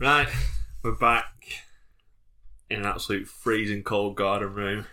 [0.00, 0.30] Right,
[0.82, 1.44] we're back
[2.70, 4.86] in an absolute freezing cold garden room.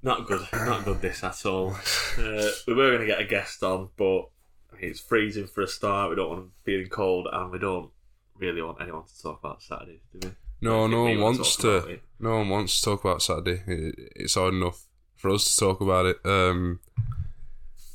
[0.00, 1.76] Not good, not good this at all.
[2.16, 4.28] Uh, we were going to get a guest on, but
[4.78, 6.10] it's freezing for a start.
[6.10, 7.90] We don't want them feeling cold, and we don't
[8.38, 10.34] really want anyone to talk about Saturday, do we?
[10.60, 11.98] No, no one wants to.
[12.20, 13.60] No one wants to talk about Saturday.
[13.66, 14.84] It, it's hard enough
[15.16, 16.18] for us to talk about it.
[16.24, 16.78] Um,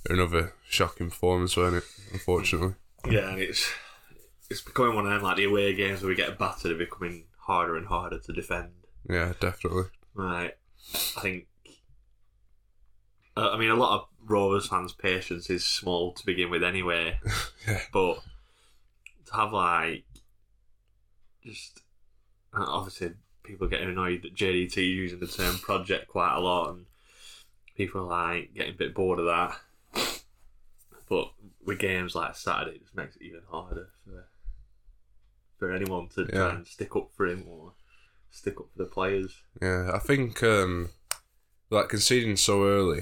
[0.09, 1.89] another shocking performance, wasn't it?
[2.11, 2.75] Unfortunately.
[3.09, 3.72] Yeah, and it's
[4.50, 7.25] it's becoming one of them like the away games where we get battered and becoming
[7.38, 8.72] harder and harder to defend.
[9.08, 9.86] Yeah, definitely.
[10.14, 10.56] Right.
[11.17, 11.47] I think.
[13.38, 17.19] Uh, I mean, a lot of Rovers fans' patience is small to begin with, anyway.
[17.67, 17.81] Yeah.
[17.91, 18.22] But
[19.28, 20.06] to have like
[21.45, 21.81] just
[22.58, 23.11] uh, obviously
[23.44, 26.86] people getting annoyed that JDT using the term project quite a lot, and
[27.75, 29.59] people like getting a bit bored of that.
[31.09, 31.31] But
[31.66, 34.11] with games like Saturday, it just makes it even harder for
[35.59, 37.73] for anyone to try and stick up for him or
[38.31, 39.43] stick up for the players.
[39.61, 40.89] Yeah, I think um,
[41.69, 43.01] like conceding so early,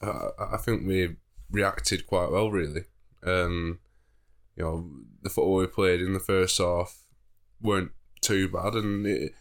[0.00, 1.16] I, I think we
[1.50, 2.50] reacted quite well.
[2.50, 2.84] Really,
[3.24, 3.80] um,
[4.56, 4.90] you know,
[5.22, 7.02] the football we played in the first half
[7.60, 9.32] weren't too bad, and it,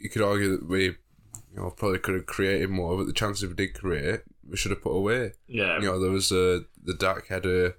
[0.00, 0.96] you could argue that we, you
[1.54, 4.82] know, probably could have created more, but the chances we did create, we should have
[4.82, 5.32] put away.
[5.46, 7.76] Yeah, You know, there was uh, the Dack header,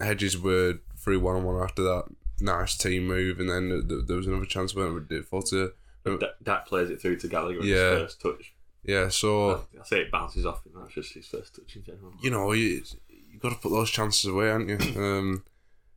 [0.00, 2.04] Hedges were through one on one after that
[2.40, 5.72] nice team move, and then th- there was another chance when we did to.
[6.04, 7.90] Da- Dack plays it through to Gallagher Yeah.
[7.90, 8.52] his first touch.
[8.82, 10.72] Yeah, so I say it bounces off him.
[10.76, 12.14] That's just his first touch in general.
[12.22, 14.76] you know you you got to put those chances away, aren't you?
[15.00, 15.44] Um,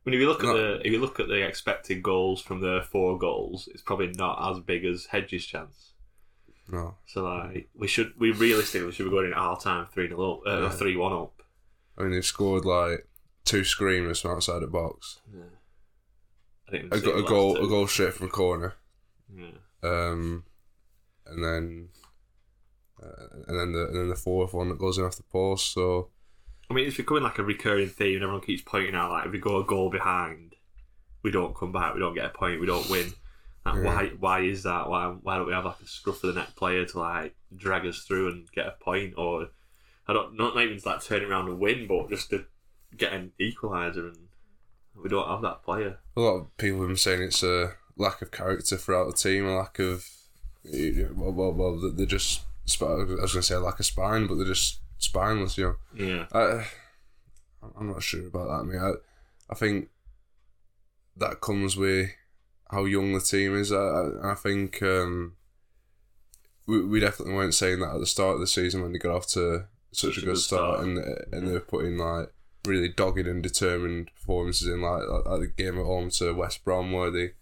[0.06, 2.60] I mean, if you look at the if you look at the expected goals from
[2.60, 5.92] the four goals, it's probably not as big as Hedges' chance.
[6.68, 10.32] no, So like, we should we realistically should be going in half time three 0
[10.34, 10.68] up, uh, Yeah.
[10.68, 11.42] three one up.
[11.96, 13.08] I mean they've scored like
[13.46, 15.20] two screamers from outside the box,
[16.68, 18.74] I think a, go- a goal a goal straight from corner,
[19.34, 19.50] Yeah.
[19.82, 20.44] um,
[21.26, 21.88] and then
[23.02, 25.72] uh, and then the and then the fourth one that goes in off the post.
[25.72, 26.10] So
[26.70, 29.32] I mean, it's becoming like a recurring theme, and everyone keeps pointing out like if
[29.32, 30.54] we go a goal behind,
[31.22, 33.12] we don't come back, we don't get a point, we don't win.
[33.66, 33.82] Like, Yeah.
[33.84, 34.06] Why?
[34.18, 34.88] Why is that?
[34.88, 35.06] Why?
[35.22, 38.00] Why don't we have like a scruff of the neck player to like drag us
[38.00, 39.48] through and get a point, or
[40.08, 42.46] I don't not even like turning around and win, but just to
[42.96, 44.28] get an equaliser, and
[45.02, 45.98] we don't have that player.
[46.16, 49.46] a lot of people have been saying it's a lack of character throughout the team,
[49.46, 50.08] a lack of
[50.64, 54.36] well, well, well they're just I was going to say a lack of spine, but
[54.36, 56.06] they're just spineless, you know.
[56.06, 56.26] Yeah.
[56.32, 56.66] I,
[57.78, 58.60] I'm not sure about that.
[58.60, 58.92] I mean, I,
[59.50, 59.88] I think
[61.16, 62.10] that comes with
[62.70, 63.72] how young the team is.
[63.72, 65.36] I, I, think um,
[66.66, 69.14] we, we definitely weren't saying that at the start of the season when they got
[69.14, 70.98] off to such, a good start, and
[71.32, 72.32] and they're putting like
[72.66, 76.64] really dogged and determined performances in like, like, like the game at home to West
[76.64, 77.32] Brom where they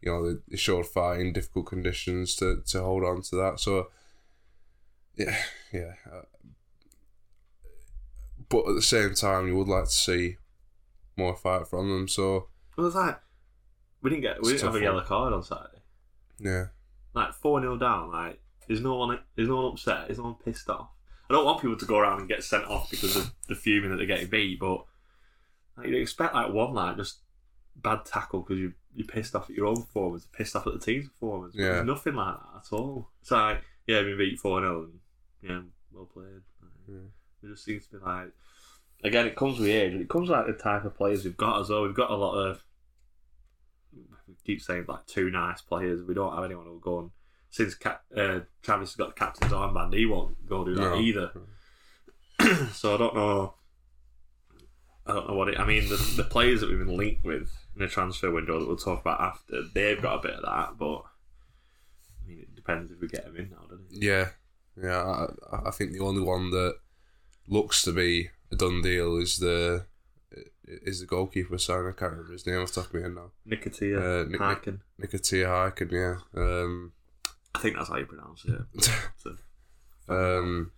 [0.00, 3.60] you know they, they showed fight in difficult conditions to, to hold on to that.
[3.60, 3.88] So
[5.14, 5.36] yeah,
[5.72, 5.92] yeah.
[6.10, 6.22] Uh,
[8.48, 10.36] but at the same time, you would like to see
[11.16, 12.08] more fight from them.
[12.08, 13.18] So Well, it's like
[14.02, 15.82] we didn't get we didn't have a yellow card on Saturday.
[16.38, 16.66] yeah,
[17.14, 18.10] Like four 0 down.
[18.10, 20.10] Like is no one is no one upset.
[20.10, 20.88] is no one pissed off.
[21.32, 23.90] I don't want people to go around and get sent off because of the fuming
[23.90, 24.84] that they're getting beat, but
[25.76, 27.20] like, you'd expect like one like just
[27.74, 30.78] bad tackle because you you're pissed off at your own performance, pissed off at the
[30.78, 31.54] team's performance.
[31.56, 31.72] But Yeah.
[31.72, 33.08] There's nothing like that at all.
[33.22, 35.00] It's like yeah, we beat four 0 and
[35.40, 36.42] yeah, well played.
[36.60, 37.08] Like, Yeah.
[37.42, 38.32] It just seems to be like
[39.02, 41.62] again, it comes with age, and it comes like the type of players we've got
[41.62, 41.82] as well.
[41.82, 42.62] We've got a lot of
[44.28, 46.02] we keep saying like two nice players.
[46.02, 47.10] We don't have anyone who'll go and
[47.52, 50.96] since Cap, uh, Travis has got the captain's armband, he won't go do that No.
[50.98, 51.30] either.
[52.72, 53.54] so I don't know.
[55.06, 55.58] I don't know what it.
[55.60, 58.66] I mean, the, the players that we've been linked with in the transfer window that
[58.66, 61.02] we'll talk about after, they've got a bit of that, but
[62.22, 64.02] I mean, it depends if we get them in now, doesn't it?
[64.02, 64.28] yeah,
[64.82, 65.26] yeah.
[65.52, 66.76] I, I think the only one that
[67.48, 69.86] looks to be a done deal is the
[70.64, 71.88] is the goalkeeper signing.
[71.88, 73.32] I can't remember his name off the top of my head now.
[73.44, 74.80] Nikita Uh, Nick- Haikin.
[74.98, 76.40] Nikita Haikin, yeah.
[76.40, 76.92] Um,
[77.54, 78.90] I think that's how you pronounce it.
[79.18, 79.36] So,
[80.08, 80.72] um,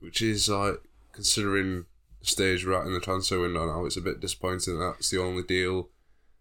[0.00, 0.80] which is like
[1.12, 1.86] considering
[2.20, 5.10] the stage we're at in the transfer window now, it's a bit disappointing that that's
[5.10, 5.88] the only deal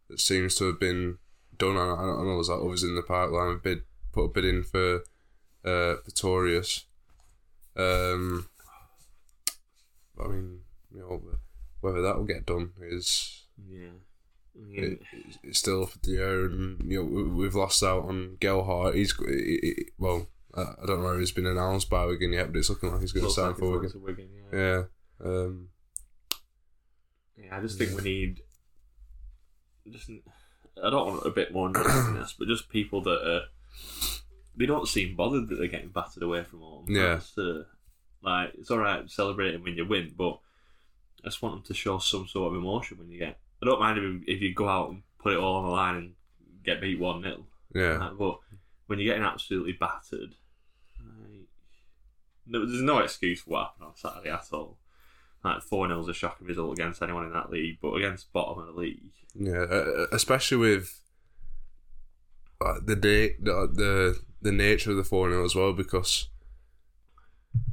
[0.10, 1.18] that seems to have been
[1.57, 1.78] done.
[1.78, 3.54] I I don't know there's like others in the pipeline.
[3.54, 5.04] A bid put a bid in for
[5.63, 6.86] uh, Porteous.
[7.75, 8.50] Um,
[10.19, 10.62] I mean,
[10.92, 11.22] you know,
[11.81, 13.89] whether that will get done is yeah.
[14.57, 15.01] I mean, it,
[15.44, 18.95] it's still up in the air, and you know we- we've lost out on Gelhardt.
[18.95, 22.51] He's he- he- well, I I don't know if he's been announced by Wigan yet,
[22.51, 24.01] but it's looking like he's going to sign like for Wigan.
[24.01, 24.59] Wigan, yeah.
[24.59, 24.83] Yeah,
[25.24, 25.69] um,
[27.38, 28.42] Yeah, I just think we need
[29.89, 30.09] just
[30.83, 33.42] I don't want a bit more nastiness, but just people that are
[34.56, 36.86] they don't seem bothered that they're getting battered away from home.
[36.89, 37.19] Yeah.
[37.38, 37.63] Uh,
[38.24, 40.39] like it's all right celebrating when you win, but
[41.24, 43.39] I just want them to show some sort of emotion when you get.
[43.62, 45.95] I don't mind if, if you go out and put it all on the line
[45.95, 46.13] and
[46.63, 48.39] get beat one 0 yeah, but
[48.88, 50.36] when you're getting absolutely battered,
[51.00, 51.48] like,
[52.45, 54.77] there's no excuse for what happened on Saturday at all.
[55.44, 58.59] Like four 0 is a shocking result against anyone in that league, but against bottom
[58.59, 59.65] of the league, yeah.
[59.69, 61.00] Uh, especially with
[62.60, 66.30] uh, the day, the, the the nature of the four 0 as well, because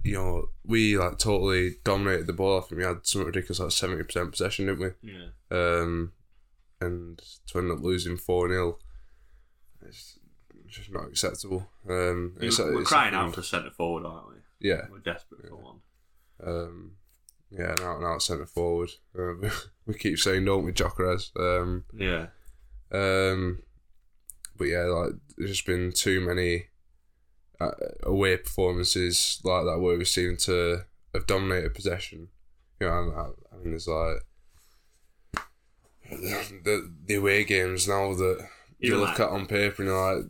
[0.02, 2.58] you know we like totally dominated the ball.
[2.58, 5.10] I think we had something ridiculous like seventy percent possession, didn't we?
[5.12, 6.12] yeah, um,
[6.80, 8.78] and to end up losing 4 0,
[9.86, 10.18] it's
[10.66, 11.68] just not acceptable.
[11.88, 14.34] Um, we're, it's, we're it's crying out for centre forward, aren't we?
[14.68, 15.76] Yeah, We're desperate for one.
[16.44, 16.92] um,
[17.50, 18.90] yeah, now now centre forward.
[19.18, 19.48] Uh,
[19.86, 21.30] we keep saying don't with Jokeres.
[21.38, 22.26] Um, Yeah,
[22.92, 23.62] um,
[24.56, 26.66] but yeah, like there's just been too many
[28.02, 30.82] away performances like that where we seem to
[31.14, 32.28] have dominated possession.
[32.80, 34.16] You know, I, I mean, there's like
[36.10, 38.46] the the away games now that
[38.78, 40.24] you look like- at on paper and you're like,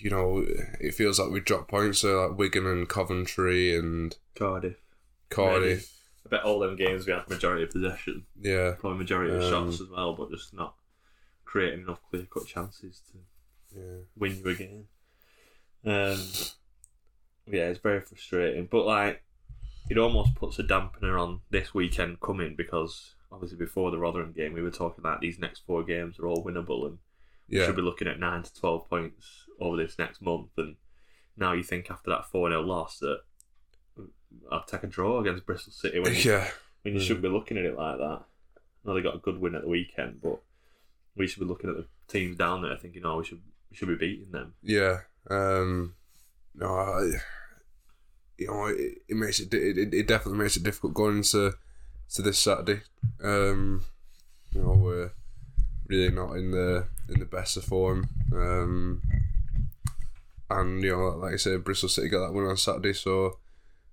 [0.00, 0.44] you know,
[0.80, 2.00] it feels like we dropped points.
[2.00, 4.76] So like Wigan and Coventry and Cardiff.
[5.30, 5.96] Cardiff.
[6.26, 9.50] I bet all them games we had majority of possession, Yeah, probably majority of Um,
[9.70, 10.74] shots as well, but just not
[11.44, 13.18] creating enough clear cut chances to
[13.78, 14.88] yeah, win you a game.
[15.84, 16.18] Um,
[17.46, 18.68] yeah, it's very frustrating.
[18.70, 19.22] But like,
[19.88, 24.52] it almost puts a dampener on this weekend coming because obviously before the Rotherham game,
[24.52, 26.98] we were talking about these next four games are all winnable and
[27.48, 30.50] we should be looking at nine to twelve points over this next month.
[30.56, 30.76] And
[31.36, 33.20] now you think after that four 0 loss that
[34.52, 36.48] I'd take a draw against Bristol City when you, yeah.
[36.82, 38.20] when you shouldn't be looking at it like that.
[38.22, 40.40] I know they got a good win at the weekend, but
[41.16, 43.88] we should be looking at the teams down there thinking, oh, we should we should
[43.88, 44.54] be beating them.
[44.62, 45.00] Yeah.
[45.30, 45.94] Um,
[46.54, 47.10] no, I,
[48.36, 51.54] you know, it, it makes it, it it definitely makes it difficult going into
[52.14, 52.82] to this Saturday.
[53.22, 53.84] Um,
[54.52, 55.12] you know, we're
[55.88, 58.08] really not in the in the best of form.
[58.32, 59.02] Um,
[60.50, 63.38] and you know, like I said, Bristol City got that win on Saturday, so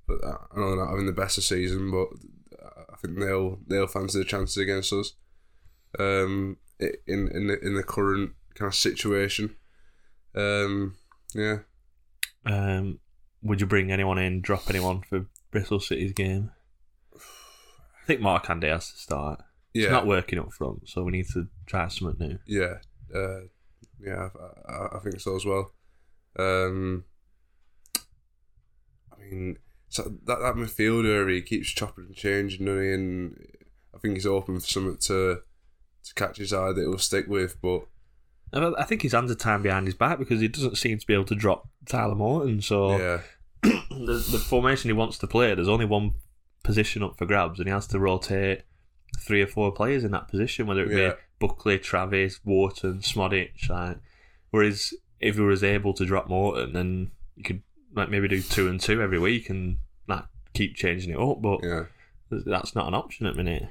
[0.07, 2.07] but I know they're not having the best of season, but
[2.91, 5.13] I think they'll they'll fancy the chances against us.
[5.99, 9.55] Um, in in the in the current kind of situation.
[10.35, 10.95] Um,
[11.33, 11.57] yeah,
[12.45, 12.99] Um,
[13.41, 16.51] would you bring anyone in, drop anyone for Bristol City's game?
[17.15, 19.41] I think Markanday has to start.
[19.73, 22.39] yeah, It's not working up front, so we need to try something new.
[22.47, 22.75] yeah,
[23.13, 23.41] uh,
[23.99, 24.29] yeah.
[24.67, 25.71] I, I, I think so as well.
[26.39, 27.03] Um,
[29.11, 29.57] I mean,
[29.89, 32.91] so that that midfielder he keeps chopping and changing, doesn't he?
[32.93, 33.47] And
[33.95, 35.39] I think he's open for something to
[36.03, 37.61] to catch his eye that he'll stick with.
[37.61, 37.87] But
[38.53, 41.13] I think his hands are tied behind his back because he doesn't seem to be
[41.13, 42.61] able to drop Tyler Morton.
[42.61, 43.21] So yeah,
[43.61, 46.11] the, the formation he wants to play, there's only one
[46.63, 48.61] position up for grabs, and he has to rotate
[49.19, 51.09] three or four players in that position, whether it Yeah.
[51.09, 53.69] be Buckley, Travis, Wharton, Smodic.
[53.69, 53.97] Like,
[54.51, 57.61] whereas if he was able to drop Morton, then you could
[57.93, 59.77] like maybe do two and two every week and
[60.07, 60.23] like
[60.53, 61.41] keep changing it up.
[61.41, 61.83] But yeah,
[62.29, 63.67] that's not an option at the minute.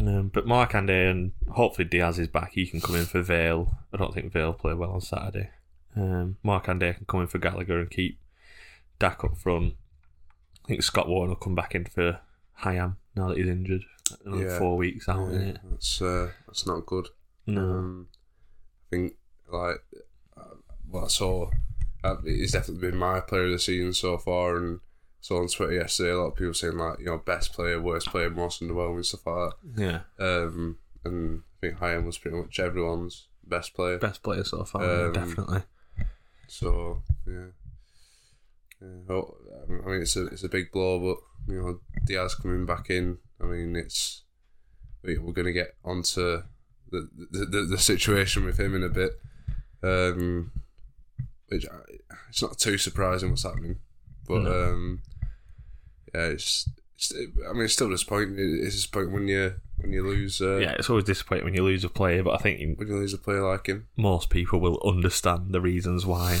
[0.00, 2.52] Um, but Markanday and hopefully Diaz is back.
[2.52, 3.78] He can come in for Vale.
[3.92, 5.50] I don't think Vale play well on Saturday.
[5.96, 8.20] Um, Markanday can come in for Gallagher and keep
[8.98, 9.74] Dack up front.
[10.64, 12.20] I think Scott Wharton will come back in for
[12.62, 13.82] Hyam now that he's injured.
[14.24, 14.58] Another Yeah.
[14.58, 15.58] four weeks out, yeah, it?
[15.70, 17.08] that's uh, that's not good.
[17.46, 17.60] No.
[17.60, 19.14] Um, I think
[19.50, 19.82] like
[20.36, 20.54] uh,
[20.90, 21.50] what I saw,
[22.04, 24.56] uh, he's definitely been my player of the season so far.
[24.56, 24.80] And
[25.20, 28.08] saw on Twitter yesterday a lot of people saying like you know best player, worst
[28.08, 30.00] player, most underwhelming stuff like yeah.
[30.18, 30.44] that.
[30.44, 33.98] Um, and I think Hyam was pretty much everyone's best player.
[33.98, 35.62] Best player so far, Um, definitely.
[36.48, 37.46] So yeah,
[38.80, 38.88] yeah.
[39.14, 39.34] Oh,
[39.68, 43.18] I mean it's a it's a big blow, but you know Diaz coming back in.
[43.40, 44.22] I mean it's
[45.02, 46.42] we- we're going to get onto
[46.90, 49.12] the, the the the situation with him in a bit.
[49.82, 50.52] Um,
[51.48, 53.78] which I- it's not too surprising what's happening,
[54.28, 54.70] but No.
[54.72, 55.02] um,
[56.14, 57.12] yeah, it's, it's.
[57.48, 58.36] I mean, it's still disappointing.
[58.38, 60.40] It's disappointing when you when you lose.
[60.40, 62.88] Uh, yeah, it's always disappointing when you lose a player, but I think you- When
[62.88, 63.88] you lose a player like him.
[63.96, 66.38] most people will understand the reasons why,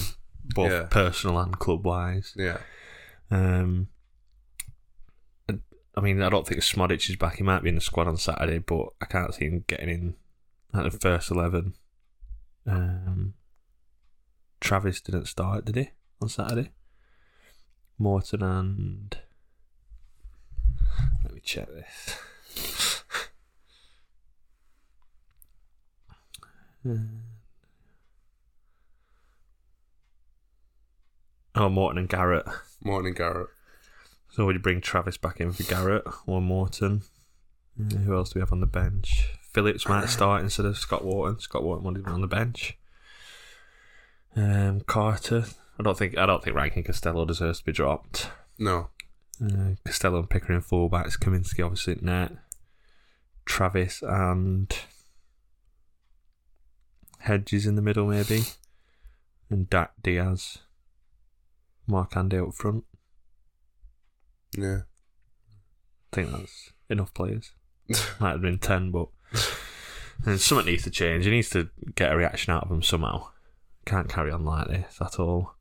[0.54, 0.86] both Yeah.
[0.90, 2.32] personal and club wise.
[2.36, 2.58] Yeah.
[3.30, 3.88] Um,
[5.96, 7.36] I- mean, I don't think Smodic is back.
[7.36, 10.14] He might be in the squad on Saturday, but I can't see him getting in
[10.72, 11.74] at the first eleven.
[12.66, 13.34] Um,
[14.60, 15.90] Travis didn't start, did he,
[16.20, 16.70] on Saturday?
[17.98, 19.18] Morton and
[21.24, 22.20] let me check this.
[31.54, 32.46] Oh, Morton and Garrett.
[32.84, 33.48] Morton and Garrett.
[34.30, 37.02] So would you bring Travis back in for Garrett or Morton?
[37.80, 39.30] Uh, who else do we have on the bench?
[39.52, 41.40] Phillips might start instead of Scott Wharton.
[41.40, 42.78] Scott Wharton have been on the bench.
[44.36, 45.46] Um, Carter.
[45.78, 48.30] I don't think I don't think Rankin Costello deserves to be dropped.
[48.58, 48.88] No.
[49.42, 51.18] Uh, Costello and Pickering fullbacks.
[51.18, 52.32] Kaminski obviously at net.
[53.44, 54.76] Travis and
[57.20, 58.42] Hedges in the middle maybe,
[59.50, 60.58] and Dack Diaz.
[61.88, 62.84] Markanday up front.
[64.56, 64.80] Yeah.
[66.12, 67.52] I think that's enough players.
[68.20, 69.08] Might have been 10, but
[70.26, 71.24] and something needs to change.
[71.24, 73.28] He needs to get a reaction out of him somehow.
[73.86, 75.54] Can't carry on like this at all.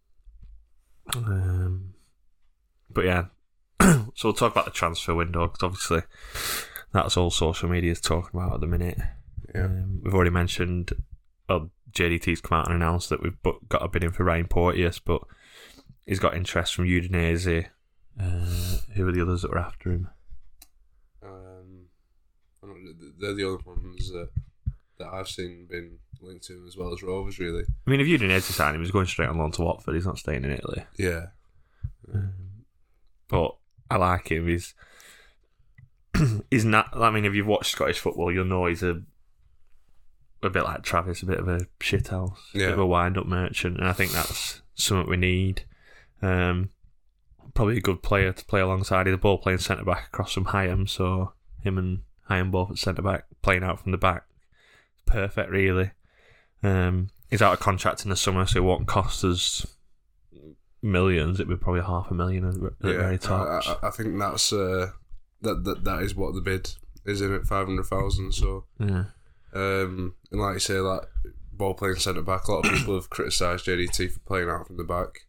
[1.16, 1.94] Um,
[2.90, 3.26] but yeah,
[3.82, 6.02] so we'll talk about the transfer window because obviously
[6.92, 8.98] that's all social media is talking about at the minute.
[9.54, 9.66] Yeah.
[9.66, 10.92] Um, we've already mentioned,
[11.48, 13.38] well, JDT's come out and announced that we've
[13.70, 15.22] got a bid in for Ryan Porteous, but
[16.06, 17.68] he's got interest from Udinese.
[18.20, 20.10] Uh, who are the others that were after him?
[21.24, 21.86] Um,
[22.64, 24.30] I don't know, they're the other ones that
[24.98, 27.64] that I've seen been linked to him as well as Rovers, really.
[27.86, 29.96] I mean, if Udinese signed him, he's going straight on loan to Watford.
[29.96, 30.86] He's not staying in Italy.
[30.98, 31.28] Yeah.
[33.30, 33.56] But
[33.90, 34.48] I like him.
[34.48, 34.74] He's
[36.52, 36.90] he's not.
[36.96, 39.02] I mean, if you've watched Scottish football, you'll know he's a
[40.44, 42.68] a bit like Travis, a bit of a shithouse, a bit Yeah.
[42.70, 45.64] of a wind-up merchant, and I think that's something we need.
[46.22, 46.70] Um,
[47.56, 49.08] probably a good player to play alongside.
[49.08, 51.34] He's a ball playing centre back across from Hyam, so
[51.64, 54.26] him and Hyam both at centre back, playing out from the back,
[55.08, 55.92] perfect, really.
[56.64, 59.66] Um, he's out of contract in the summer, so it won't cost us
[60.82, 61.40] millions.
[61.40, 62.98] It would be probably half a million at the yeah.
[62.98, 63.68] very I, tops.
[63.68, 64.92] I, I think that's uh,
[65.42, 66.74] that, that that is what the bid
[67.06, 68.34] is in at five hundred thousand.
[68.34, 69.06] So, yeah.
[69.54, 71.08] um, and like you say, that
[71.52, 72.48] ball playing centre back.
[72.48, 75.28] A lot of people have criticised JDT for playing out from the back,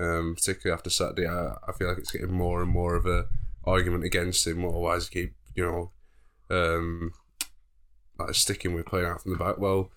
[0.00, 1.26] um, particularly after Saturday.
[1.26, 3.26] I, I feel like it's getting more and more of a
[3.64, 4.62] argument against him.
[4.62, 7.12] why Otherwise, keep you know, um,
[8.18, 9.58] like sticking with playing out from the back.
[9.58, 9.90] Well,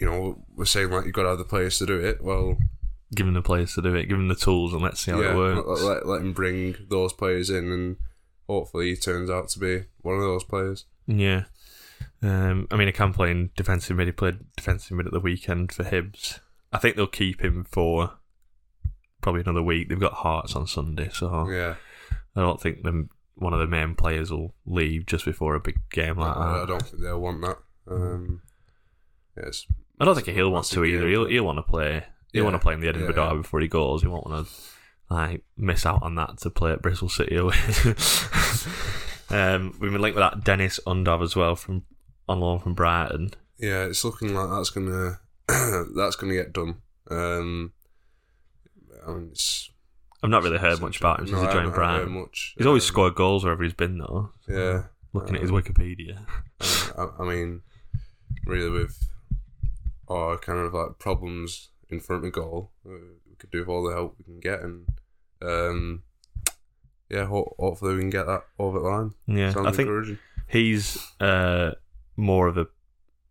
[0.00, 2.22] you know, we're saying like you've got to have the players to do it.
[2.22, 2.58] Well,
[3.14, 4.06] Give him the players to do it.
[4.06, 5.80] Give him the tools, and let's see how yeah, it works.
[5.82, 7.96] Let, let, let him bring those players in, and
[8.48, 10.84] hopefully he turns out to be one of those players.
[11.06, 11.44] Yeah.
[12.22, 14.06] Um, I mean, he can play in defensive mid.
[14.06, 16.38] He played defensive mid at the weekend for Hibs.
[16.72, 18.12] I think they'll keep him for
[19.20, 19.88] probably another week.
[19.88, 21.76] They've got Hearts on Sunday, so Yeah,
[22.36, 25.78] I don't think the, one of the main players will leave just before a big
[25.90, 27.58] game like I, I don't think they'll want that.
[27.88, 28.42] Um,
[29.36, 29.66] yes,
[30.00, 31.06] I don't think he'll want to either.
[31.06, 32.04] He'll, he'll want to play.
[32.32, 33.28] He'll Yeah, want to play in the Edinburgh yeah, yeah.
[33.30, 34.00] Derby before he goes.
[34.02, 34.52] He won't want to
[35.10, 37.56] like miss out on that to play at Bristol City away.
[39.30, 41.84] um, we've been linked with that Deniz Undav as well from
[42.28, 43.32] on loan from Brighton.
[43.58, 45.18] yeah, it's looking like that's gonna
[45.94, 46.76] that's gonna get done.
[47.10, 47.72] Um,
[49.06, 49.70] I mean, it's,
[50.22, 52.12] I've not really heard much about him since no, he joined Brighton.
[52.12, 52.54] much.
[52.56, 54.30] He's always Um, scored goals wherever he's been though.
[54.48, 56.18] Yeah, Looking at his Um, Wikipedia.
[56.96, 57.62] I, I mean,
[58.46, 59.09] really with
[60.10, 62.90] our kind of like problems in front of goal, uh,
[63.28, 64.86] we could do with all the help we can get, and
[65.40, 66.02] um,
[67.08, 69.12] yeah, ho- hopefully we can get that over the line.
[69.26, 71.72] Yeah, Sounds I think he's uh,
[72.16, 72.66] more of a.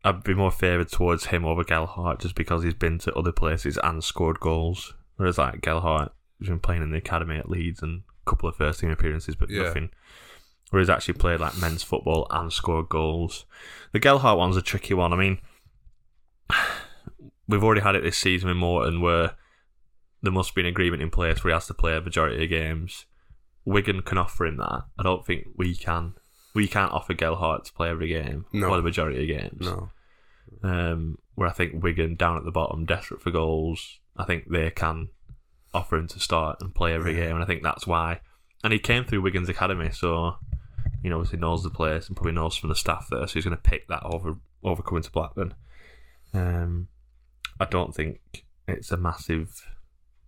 [0.04, 3.78] I'd be more favoured towards him over Gelhardt just because he's been to other places
[3.84, 4.94] and scored goals.
[5.18, 8.56] Whereas like Gelhardt, he's been playing in the academy at Leeds and a couple of
[8.56, 9.64] first team appearances, but Yeah.
[9.64, 9.90] nothing.
[10.70, 13.46] Whereas he's actually played like men's football and scored goals.
[13.92, 15.12] The Gelhardt one's a tricky one.
[15.12, 15.40] I mean,
[17.50, 19.32] we've already had it this season with Morton where
[20.22, 22.50] there must be an agreement in place where he has to play a majority of
[22.50, 23.06] games.
[23.66, 24.84] Wigan can offer him that.
[24.98, 26.14] I don't think we can.
[26.56, 28.70] We can't offer Gelhardt to play every game No.
[28.70, 29.66] or the majority of games.
[29.66, 29.90] No,
[30.64, 34.70] Um, where I think Wigan down at the bottom, desperate for goals, I think they
[34.72, 35.10] can
[35.74, 37.26] offer him to start and play every Yeah.
[37.28, 38.22] game, and I think that's why.
[38.64, 40.38] And he came through Wigan's academy, so
[41.02, 43.46] You know, obviously knows the place and probably knows from the staff there, so he's
[43.46, 45.54] going to pick that over over coming to Blackburn.
[46.34, 46.90] Um,
[47.60, 49.66] I don't think it's a massive.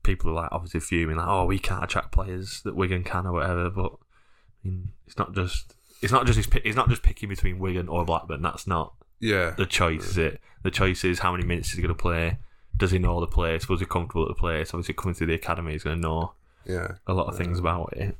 [0.04, 3.34] People are like obviously fuming like, oh, we can't attract players that Wigan can or
[3.34, 3.70] whatever.
[3.70, 7.88] But I mean, it's not just it's not just it's, not just picking between Wigan
[7.88, 8.42] or Blackburn.
[8.42, 9.52] That's not Yeah.
[9.52, 10.42] the choice, is it?
[10.64, 12.40] The choice is how many minutes is he going to play.
[12.78, 13.70] Does he know the place?
[13.70, 14.74] Was he comfortable at the place?
[14.74, 16.34] Obviously, coming through the academy, he's going to know
[16.66, 16.94] Yeah.
[17.06, 18.18] a lot of things about it.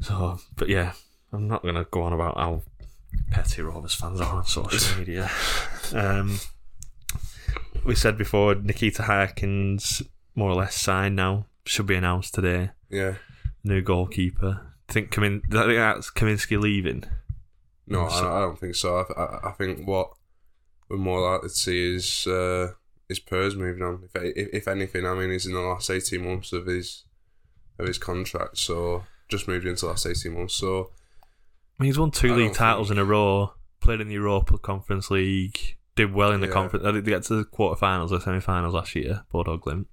[0.00, 0.92] So, but yeah,
[1.32, 2.62] I'm not going to go on about how
[3.30, 5.30] petty Rovers fans are on social media.
[5.94, 6.38] Um,
[7.84, 10.02] we said before, Nikita Haikin's
[10.34, 11.46] more or less signed now.
[11.64, 12.70] Should be announced today.
[12.88, 13.14] Yeah.
[13.64, 14.72] New goalkeeper.
[14.88, 17.04] Think Kamin- I think that's Kaminski leaving.
[17.86, 18.96] No, I, So- I don't think so.
[18.96, 20.10] I, I, I think what
[20.88, 22.72] we're more likely to see is uh,
[23.10, 24.08] is Pears moving on.
[24.14, 27.04] If, if if anything, I mean, he's in the last eighteen months of his
[27.78, 30.54] of his contract, so just moved into the last eighteen months.
[30.54, 30.90] So
[31.78, 33.52] I mean, he's won two I league titles think- in a row.
[33.80, 35.76] Played in the Europa Conference League.
[35.98, 36.52] Did well in the Yeah.
[36.52, 36.84] conference.
[36.84, 39.24] They get to the quarterfinals or semi-finals last year.
[39.34, 39.86] Bodø/Glimt.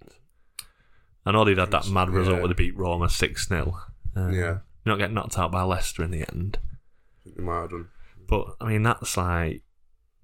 [1.26, 2.42] I know they had that mad result Yeah.
[2.42, 3.76] where they beat Roma six 0
[4.16, 4.60] um, Yeah.
[4.86, 6.60] Not getting knocked out by Leicester in the end.
[7.26, 7.90] They might have done.
[8.28, 9.64] But I mean, that's like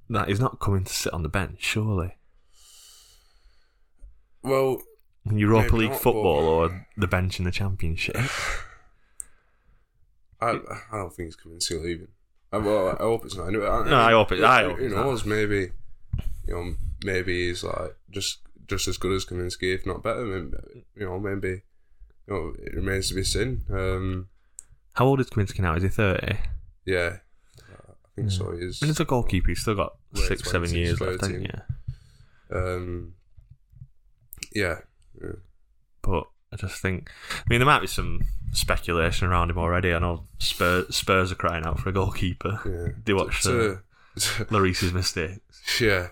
[0.10, 0.28] that.
[0.28, 2.16] He's not coming to sit on the bench, surely.
[4.44, 4.82] Well,
[5.26, 8.16] Europa League not, football but- or the bench in the Championship.
[10.40, 10.50] I
[10.92, 12.08] I don't think he's coming to leaving.
[12.52, 13.48] I, well, I hope it's not.
[13.48, 15.06] Anyway, I, No, I hope it- I hope Who it's not.
[15.06, 15.26] knows?
[15.26, 15.72] Maybe
[16.48, 20.24] you know, maybe he's like just just as good as Kaminski, if not better.
[20.26, 20.58] Maybe,
[20.96, 21.62] you know, maybe
[22.28, 23.62] you know, it remains to be seen.
[23.70, 24.28] Um,
[24.94, 25.76] How old is Kaminski now?
[25.76, 26.38] Is he thirty?
[26.86, 27.18] yeah,
[27.60, 28.52] I think so.
[28.52, 28.82] He is.
[28.82, 31.46] And as a goalkeeper, he's still got six, seven 20s, years left, 13.
[31.46, 31.64] haven't
[32.52, 32.58] you?
[32.58, 33.14] Um,
[34.54, 34.80] yeah,
[35.22, 35.32] yeah.
[36.02, 39.94] But I just think, I mean, there might be some speculation around him already.
[39.94, 42.60] I know Spurs, Spurs are crying out for a goalkeeper.
[42.66, 42.94] yeah.
[43.04, 43.80] Do you watch To-
[44.50, 45.80] Lloris's mistakes?
[45.80, 46.08] Yeah.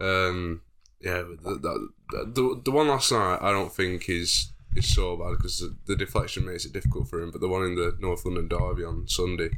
[0.00, 0.62] Um,
[1.00, 5.16] yeah, but the, the, the, the one last night I don't think is is so
[5.16, 7.30] bad because the, the deflection makes it difficult for him.
[7.30, 9.50] But the one in the North London derby on Sunday,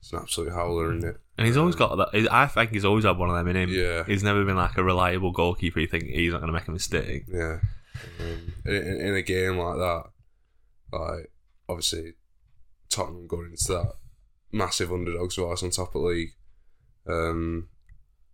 [0.00, 1.20] it's an absolute howler, isn't it?
[1.38, 2.28] And he's always got that.
[2.32, 3.70] I think he's always had one of them in him.
[3.70, 4.02] Yeah.
[4.04, 5.78] He's never been like a reliable goalkeeper.
[5.78, 7.24] You think he's not going to make a mistake.
[7.28, 7.60] Yeah.
[8.20, 10.04] Um, in, in a game like that,
[10.92, 11.32] like
[11.68, 12.14] obviously
[12.88, 13.92] Tottenham going into that
[14.52, 16.30] massive underdogs twice on top of the league,
[17.06, 17.68] um,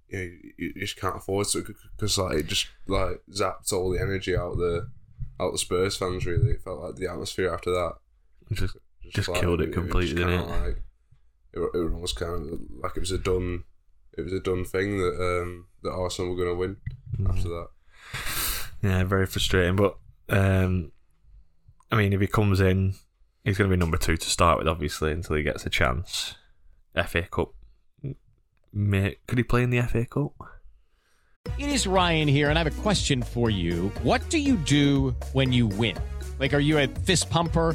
[0.08, 1.64] you, you just can't afford to
[1.96, 4.88] because like it just like zapped all the energy out the
[5.40, 6.26] out the Spurs fans.
[6.26, 7.92] Really, it felt like the atmosphere after that
[8.52, 8.76] Just,
[9.10, 10.48] Just killed it completely, just didn't it?
[10.48, 10.82] Like,
[11.52, 13.64] it, it was almost kind of like it was a done.
[14.16, 16.76] It was a done thing that um, that Arsenal were going to win
[17.18, 17.30] Mm.
[17.30, 17.68] after that.
[18.82, 19.76] Yeah, very frustrating.
[19.76, 19.96] But
[20.28, 20.92] um,
[21.90, 22.94] I mean, if he comes in,
[23.44, 26.34] he's going to be number two to start with, obviously, until he gets a chance.
[27.06, 27.54] FA Cup.
[28.02, 30.32] Could he play in the FA Cup?
[31.58, 33.88] It is Ryan here, and I have a question for you.
[34.02, 35.96] What do you do when you win?
[36.38, 37.74] Like, are you a fist pumper?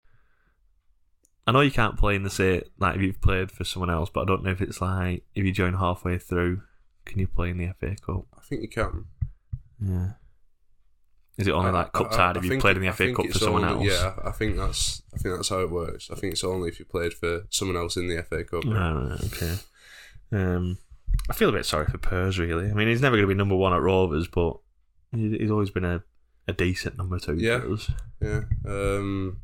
[1.47, 4.09] I know you can't play in the same like if you've played for someone else,
[4.13, 6.61] but I don't know if it's like if you join halfway through,
[7.05, 8.25] can you play in the FA Cup?
[8.37, 9.05] I think you can.
[9.83, 10.11] Yeah.
[11.37, 13.13] Is it only I- like cup I- side if you've played in the I FA
[13.13, 13.99] Cup for someone only- else?
[14.01, 16.09] Yeah, I think that's I think that's how it works.
[16.11, 18.63] I think it's only if you played for someone else in the FA Cup.
[18.65, 19.55] Right, right, okay.
[20.31, 20.77] Um,
[21.29, 22.69] I feel a bit sorry for Pears, really.
[22.69, 24.57] I mean, he's never going to be number one at Rovers, but
[25.11, 26.03] he's always been a,
[26.47, 27.59] a decent number two Yeah.
[27.61, 27.91] for us.
[28.21, 28.41] Yeah.
[28.65, 29.41] Um,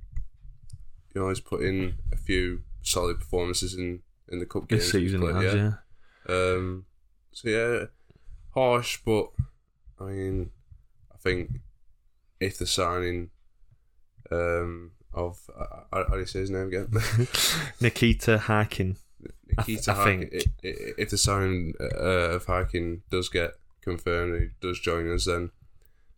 [1.13, 4.91] you know, he's put in a few solid performances in, in the cup games This
[4.91, 5.71] season, played, has, yeah.
[6.29, 6.85] Um,
[7.31, 7.85] so yeah,
[8.53, 9.29] harsh, but
[9.99, 10.49] I mean,
[11.13, 11.59] I think
[12.39, 13.29] if the signing
[14.31, 16.87] um, of how how do you say his name again?
[17.81, 18.97] Nikita Haikin.
[19.57, 24.39] Nikita I Haikin, think- i- i- if the signing uh, of Haikin does get confirmed,
[24.41, 25.51] he does join us, then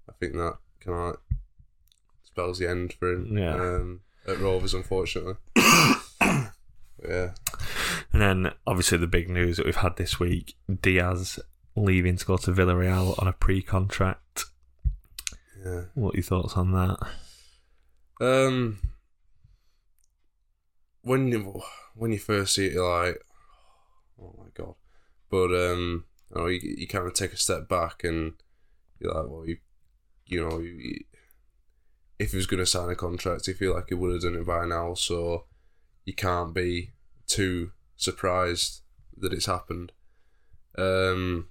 [0.10, 1.18] I think that kind of
[2.24, 3.38] spells the end for him.
[3.38, 3.54] Yeah.
[3.56, 5.36] Um, at Rovers, unfortunately.
[5.58, 7.32] yeah.
[8.12, 11.40] And then, obviously, the big news that we've had this week Diaz
[11.76, 14.46] leaving to go to Villarreal on a pre contract.
[15.64, 15.84] Yeah.
[15.94, 17.00] What are your thoughts on that?
[18.22, 18.80] Um,
[21.02, 21.62] when you
[21.96, 23.22] when you first see it, you're like,
[24.22, 24.76] oh my god.
[25.30, 28.34] But um, you know, you, you kind of take a step back and
[29.00, 29.58] you're like, well, you,
[30.26, 31.04] you know, you,
[32.20, 34.36] if he was going to sign a contract, you feel like he would have done
[34.36, 34.94] it by now.
[34.94, 35.46] So
[36.06, 36.92] you can't be
[37.28, 38.82] too surprised
[39.18, 39.94] that it's happened.
[40.78, 41.48] Um,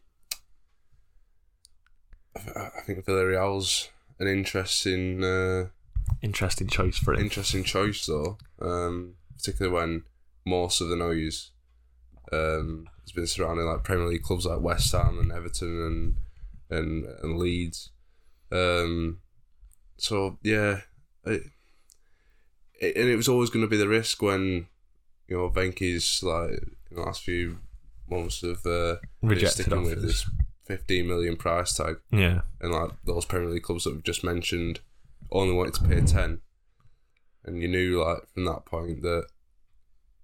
[2.37, 3.89] I, think Villarreal's
[4.21, 5.67] an interesting, uh,
[6.23, 7.21] Interesting choice for it.
[7.21, 8.39] interesting choice though.
[8.61, 10.03] Um, particularly when
[10.45, 11.51] most of the noise
[12.33, 16.17] um, has been surrounding like Premier League clubs like West Ham and Everton
[16.71, 17.91] and and and Leeds.
[18.51, 19.21] Um,
[19.99, 20.81] so yeah,
[21.25, 21.43] it,
[22.81, 24.67] it, and it was always going to be the risk when
[25.29, 27.59] you know Venky's like in the last few
[28.09, 30.29] months of uh, Rejected sticking with this
[30.65, 32.43] fifteen million price tag, yeah.
[32.61, 34.81] and like those Premier League clubs that we've just mentioned
[35.31, 36.41] only wanted to pay ten,
[37.45, 39.27] and you knew like from that point that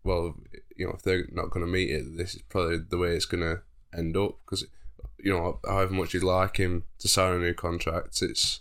[0.04, 0.34] well,
[0.76, 3.24] you know, if they're not going to meet it, this is probably the way it's
[3.24, 3.62] going to
[3.96, 4.36] end up.
[4.44, 4.66] Because
[5.18, 8.60] you know, however much you'd like him to sign a new contract, it's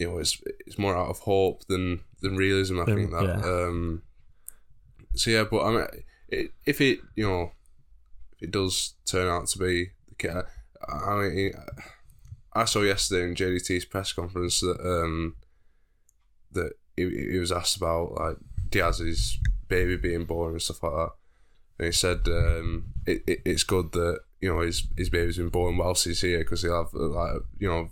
[0.00, 2.80] you know, it's it's more out of hope than than realism.
[2.80, 3.22] I think that.
[3.22, 3.44] yeah.
[3.44, 4.02] Um,
[5.14, 5.86] so yeah, but I mean,
[6.28, 7.52] it, if it you know,
[8.32, 10.42] if it does turn out to be the case,
[10.88, 11.52] I mean,
[12.54, 15.36] I saw yesterday in JDT's press conference that um
[16.52, 18.36] that he, he was asked about like
[18.70, 21.10] Diaz's baby being born and stuff like that,
[21.78, 25.50] and he said um it, it it's good that you know his his baby's been
[25.50, 27.90] born whilst he's here because he'll have like you know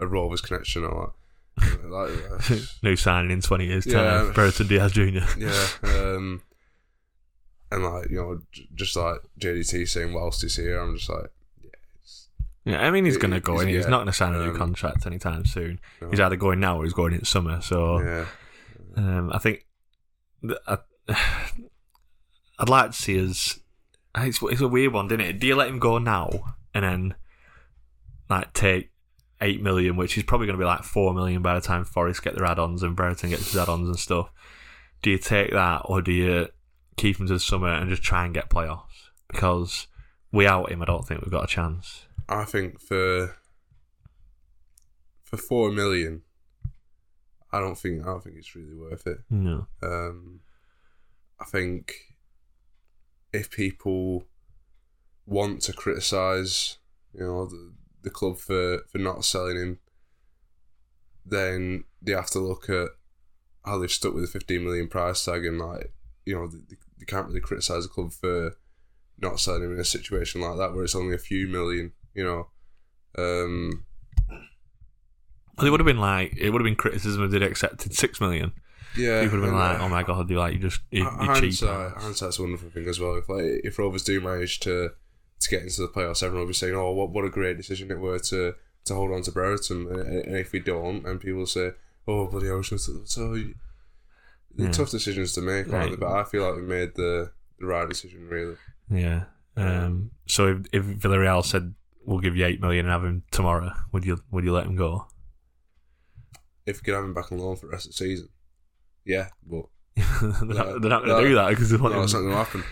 [0.00, 1.23] a Rovers connection or that.
[1.58, 2.10] Like,
[2.50, 4.02] uh, New signing in 20 years' Yeah.
[4.22, 4.32] time.
[4.32, 5.20] Brereton Diaz Jr.
[5.38, 6.42] yeah, um,
[7.70, 11.30] and like you know, j- just like JDT saying whilst he's here, I'm just like,
[12.64, 13.68] Yeah, I mean, he's going to go in.
[13.68, 15.78] He's yeah, not going to sign a new um, contract anytime soon.
[16.00, 16.10] No.
[16.10, 17.60] He's either going now or he's going in summer.
[17.60, 18.26] So yeah,
[18.96, 19.66] um, I think
[20.42, 20.78] th- I,
[22.58, 23.58] I'd like to see us.
[24.16, 25.40] It's, it's a weird one, isn't it?
[25.40, 27.14] Do you let him go now and then
[28.30, 28.90] like take
[29.44, 32.22] eight million, which is probably going to be like four million by the time Forest
[32.22, 34.32] get their add-ons and Brereton gets his add-ons and stuff?
[35.02, 36.48] Do you take that or do you
[36.96, 39.10] keep him to the summer and just try and get playoffs?
[39.28, 39.86] Because
[40.32, 42.06] without him, I don't think we've got a chance.
[42.28, 43.36] I think for
[45.22, 46.22] for four million,
[47.52, 49.18] I don't think I don't think it's really worth it.
[49.28, 49.66] No.
[49.82, 50.40] Um,
[51.38, 51.94] I think
[53.32, 54.24] if people
[55.26, 56.78] want to criticise,
[57.12, 57.72] you know, the,
[58.04, 59.78] the club for, for not selling him,
[61.26, 62.88] then they have to look at
[63.64, 65.92] how they've stuck with the 15 million price tag and, like,
[66.26, 66.58] you know, they,
[66.98, 68.56] they can't really criticise the club for
[69.18, 72.24] not selling him in a situation like that where it's only a few million, you
[72.24, 72.48] know.
[73.16, 73.84] Um,
[75.56, 78.20] Well, it would have been like it would have been criticism if they'd accepted six
[78.20, 78.52] million.
[78.96, 79.22] yeah.
[79.22, 81.58] People would have been like, "Oh my god, you like you just you, you're cheap."
[81.60, 83.14] hindsight, hindsight's a wonderful thing as well.
[83.14, 84.90] If like if Rovers do manage to
[85.44, 87.90] to get into the playoffs, everyone will be saying, "Oh, what what a great decision
[87.90, 88.54] it were to
[88.86, 91.72] to hold on to Brereton." And, and if we don't, and people say,
[92.06, 93.34] "Oh, bloody hell!" So,
[94.56, 94.70] Yeah.
[94.70, 95.90] tough decisions to make, aren't Right.
[95.90, 95.96] they?
[95.96, 98.56] But I feel like we made the the right decision, really.
[98.90, 99.24] Yeah.
[99.56, 103.72] Um, so if, if Villarreal said we'll give you eight million and have him tomorrow,
[103.92, 105.06] would you would you let him go?
[106.66, 108.28] If we could have him back on loan for the rest of the season,
[109.04, 112.12] yeah, but they're not, they're not going to do that because they want no, it's
[112.14, 112.64] not going to happen.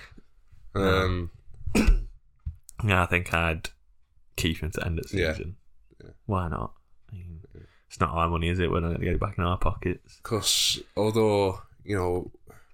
[0.74, 1.30] Um,
[2.90, 3.71] I think I'd
[4.37, 5.33] keep him to end of Yeah.
[5.35, 5.57] season.
[6.03, 6.11] Yeah.
[6.27, 6.75] Why not?
[7.11, 7.40] I mean,
[7.88, 8.71] it's not our money, is it?
[8.71, 10.16] We're not going to get it back in our pockets.
[10.23, 12.31] Because although you know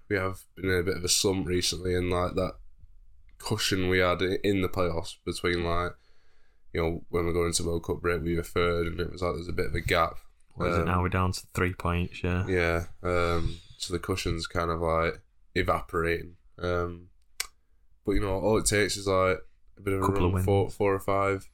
[0.07, 2.53] we have been in a bit of a slump recently, and like that
[3.37, 5.93] cushion we had i- in the playoffs between like
[6.73, 9.21] you know when we're going to World Cup break, we were third, and it was
[9.21, 10.17] like there's a bit of a gap.
[10.55, 11.01] What is it Um, now?
[11.01, 12.23] We're down to three points.
[12.23, 12.45] Yeah.
[12.47, 15.21] Yeah, um, so the cushion's kind of like
[15.55, 16.35] evaporating.
[16.57, 17.07] Um,
[18.05, 19.39] but you know, all it takes is like
[19.79, 20.75] a bit of a Couple of run, four, wins.
[20.75, 21.49] four or five,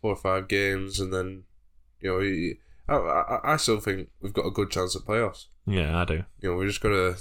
[0.00, 1.44] four or five games, and then
[2.00, 2.56] you know, you-
[2.88, 5.46] I, I, I still think we've got a good chance at playoffs.
[5.66, 6.24] Yeah, I do.
[6.40, 7.16] You know, we just got to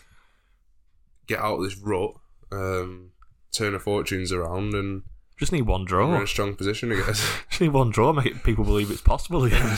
[1.28, 2.12] get out of this rut,
[2.54, 3.12] um,
[3.52, 5.04] turn our fortunes around, and
[5.38, 6.08] Just need one draw.
[6.08, 7.20] we're in a strong position, I guess.
[7.50, 9.78] Just need one draw, make people believe it's possible again.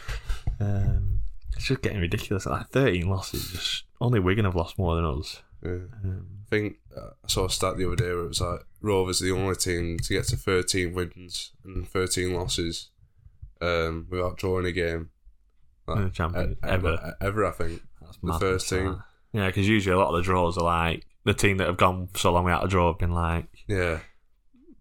[0.60, 1.20] um,
[1.54, 2.46] it's just getting ridiculous.
[2.46, 5.42] Like thirteen losses, just only Wigan have lost more than us.
[5.62, 5.70] Yeah.
[6.04, 8.60] Um, I think uh, I saw a stat the other day where it was like
[8.80, 12.90] Rovers are the only team to get to 13 wins and 13 losses
[13.60, 15.10] um, without drawing a game.
[15.88, 16.88] In the Champions- e- ever.
[16.94, 17.82] ever, ever, I think.
[18.00, 18.84] that's The first team.
[18.86, 18.98] that.
[19.32, 22.08] Yeah, because usually a lot of the draws are like the team that have gone
[22.14, 23.98] so long without a draw have been like Yeah,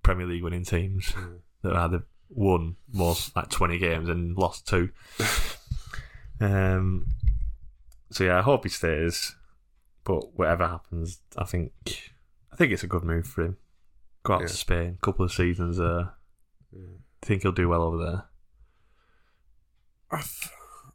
[0.03, 1.13] Premier League winning teams
[1.63, 4.89] that have either won most like twenty games and lost two.
[6.39, 7.07] um.
[8.11, 9.35] So yeah, I hope he stays.
[10.05, 11.73] But whatever happens, I think
[12.53, 13.57] I think it's a good move for him.
[14.23, 14.47] Go out Yeah.
[14.47, 16.13] to Spain, couple of seasons there.
[16.71, 16.85] Yeah.
[17.21, 18.23] Think he'll do well over there.
[20.11, 20.49] I, th-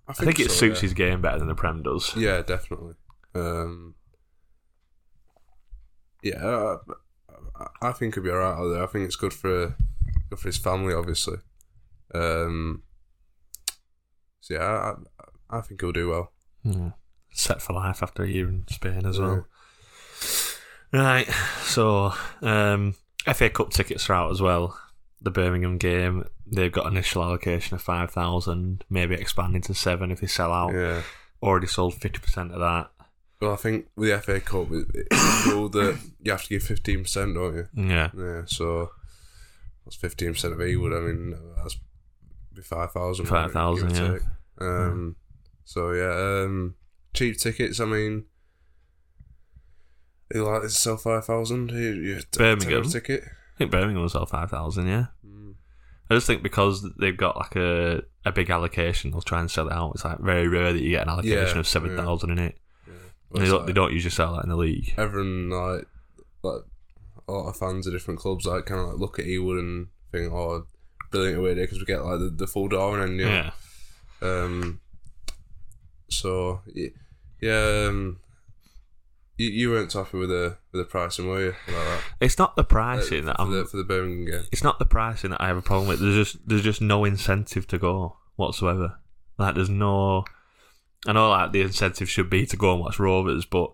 [0.09, 0.83] I I think, it so, suits yeah.
[0.83, 2.15] his game better than the Prem does.
[2.17, 2.95] Yeah, definitely.
[3.35, 3.95] Um,
[6.23, 6.77] yeah, I,
[7.57, 8.83] I- I think he'll be alright out there.
[8.83, 9.77] I think it's good for
[10.31, 11.37] good for his family, obviously.
[12.15, 12.83] Um,
[14.41, 14.95] so yeah, I,
[15.53, 16.33] I, I think he'll do well.
[17.33, 19.47] Set for life after a year in Spain as well.
[20.93, 21.29] Right,
[21.63, 22.13] so
[22.43, 22.97] um,
[23.33, 24.77] FA Cup tickets are out as well.
[25.23, 30.27] The Birmingham game, they've got initial allocation of 5,000, maybe expanding to 7 if they
[30.27, 30.75] sell out.
[30.75, 31.03] Yeah.
[31.43, 32.91] Already sold 50% of that.
[33.41, 36.63] Well, I think with the FA Cup, it- it's rule that you have to give
[36.63, 37.69] fifteen percent, don't you?
[37.75, 38.11] Yeah.
[38.15, 38.43] Yeah.
[38.45, 38.91] So
[39.87, 40.95] that's fifteen percent of Ewood.
[40.95, 41.79] I mean, that's
[42.63, 43.25] five thousand.
[43.25, 44.19] 5,000, yeah.
[44.61, 45.17] Um.
[45.65, 46.43] So yeah.
[46.45, 46.75] Um.
[47.15, 47.81] Cheap tickets.
[47.81, 48.25] I mean,
[50.31, 51.69] they like to sell five thousand.
[52.33, 52.85] Birmingham?
[52.85, 53.25] ticket.
[53.25, 55.07] I think Birmingham will sell 5,000, yeah.
[55.27, 55.53] Mm.
[56.09, 59.67] I just think because they've got like a, a big allocation, they'll try and sell
[59.67, 59.93] it out.
[59.97, 62.57] It's like very rare that you get an allocation Yeah, of 7,000 in it.
[63.29, 64.95] Well, They don't, like they don't usually sell that in the league.
[64.97, 65.87] Everyone like
[66.43, 66.63] like
[67.29, 69.89] a lot of fans of different clubs like kind of like look at Ewood and
[70.11, 70.65] think, oh,
[71.11, 73.51] brilliant away day because we get like the, the full door and then you know,
[74.23, 74.45] Yeah.
[74.45, 74.81] Um.
[76.09, 76.93] So y-
[77.41, 78.19] yeah, um,
[79.37, 81.51] you, you weren't happy with the with the pricing, were you?
[81.67, 82.01] Like that?
[82.21, 83.51] It's not the Uh, pricing that for I'm.
[83.53, 84.47] the, for the Birmingham game.
[84.53, 86.01] it's not the pricing that I have a problem with.
[86.01, 88.99] There's just there's just no incentive to go whatsoever.
[89.39, 90.25] Like there's no.
[91.07, 93.73] I know like the incentive should be to go and watch Rovers, but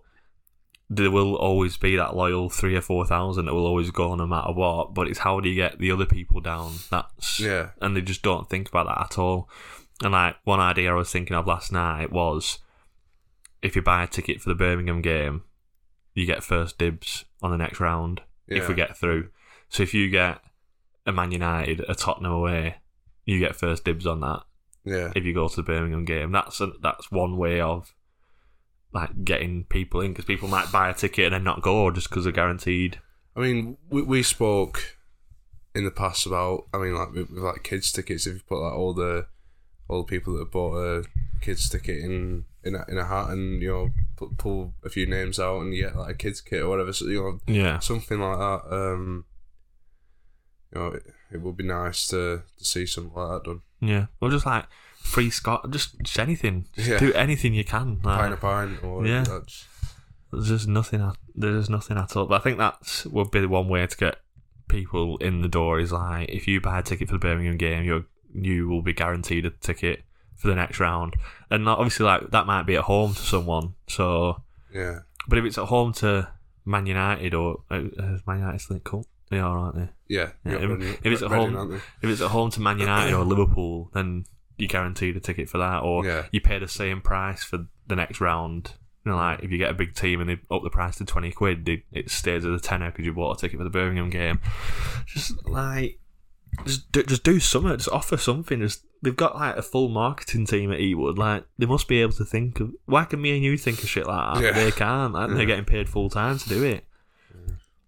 [0.89, 4.25] there will always be that loyal three or four thousand that will always go no
[4.25, 4.93] matter what.
[4.93, 6.75] But it's how do you get the other people down?
[6.89, 7.71] That's Yeah.
[7.81, 9.49] and they just don't think about that at all.
[10.01, 12.59] And like one idea I was thinking of last night was
[13.61, 15.43] if you buy a ticket for the Birmingham game,
[16.13, 19.29] you get first dibs on the next round if we get through.
[19.69, 20.39] So if you get
[21.05, 22.77] a Man United, a Tottenham away,
[23.25, 24.43] you get first dibs on that
[24.85, 25.11] Yeah.
[25.15, 26.31] if you go to the Birmingham game.
[26.31, 27.93] That's a, that's one way of
[28.93, 32.09] like getting people in because people might buy a ticket and then not go just
[32.09, 32.99] because they're guaranteed.
[33.35, 34.97] I mean, we, we spoke
[35.75, 36.67] in the past about.
[36.73, 38.25] I mean, like with, with like kids tickets.
[38.25, 39.27] If you put like all the
[39.89, 41.03] all the people that have bought a
[41.41, 45.05] kids ticket in in a, in a hat and you know put, pull a few
[45.05, 46.91] names out and you get like a kids kit or whatever.
[46.93, 48.61] So you know Yeah, something like that.
[48.73, 49.25] Um,
[50.73, 53.61] you know, it, it would be nice to, to see something like that done.
[53.79, 54.05] yeah.
[54.19, 54.65] Well, just like
[54.99, 56.67] free Scott, just, just anything.
[56.73, 56.99] Just Yeah.
[56.99, 57.99] do anything you can.
[58.03, 59.23] Like, Pint a pint or Yeah.
[59.23, 59.65] that's-
[60.31, 60.99] There's just nothing.
[61.01, 62.25] At, there's nothing at all.
[62.25, 64.17] But I think that would be the one way to get
[64.67, 65.79] people in the door.
[65.79, 68.91] Is like if you buy a ticket for the Birmingham game, you you will be
[68.91, 70.03] guaranteed a ticket
[70.37, 71.15] for the next round.
[71.49, 73.73] And obviously, like that might be at home to someone.
[73.87, 74.41] So,
[74.73, 74.99] yeah.
[75.27, 76.29] but if it's at home to
[76.65, 77.81] Man United or uh,
[78.25, 79.89] Man United still cool, they are, aren't they?
[80.07, 81.81] Yeah, Yeah, if- if it's at home-?
[82.01, 84.25] If it's at home to Man United or Liverpool, then
[84.57, 86.25] you're guaranteed a ticket for that, or Yeah.
[86.31, 88.73] you pay the same price for the next round.
[89.05, 91.05] You know, like if you get a big team and they up the price to
[91.05, 93.69] twenty quid, they, it stays at a tenner because you bought a ticket for the
[93.69, 94.39] Birmingham game.
[95.05, 95.99] Just like,
[96.65, 97.77] just do, just do something.
[97.77, 98.59] Just offer something.
[98.59, 101.17] Just they've got like a full marketing team at Ewood.
[101.17, 102.71] Like they must be able to think of.
[102.85, 104.43] Why can me and you think of shit like that?
[104.43, 104.51] Yeah.
[104.51, 105.13] They can't.
[105.13, 106.83] Like, They're getting paid full time to do it.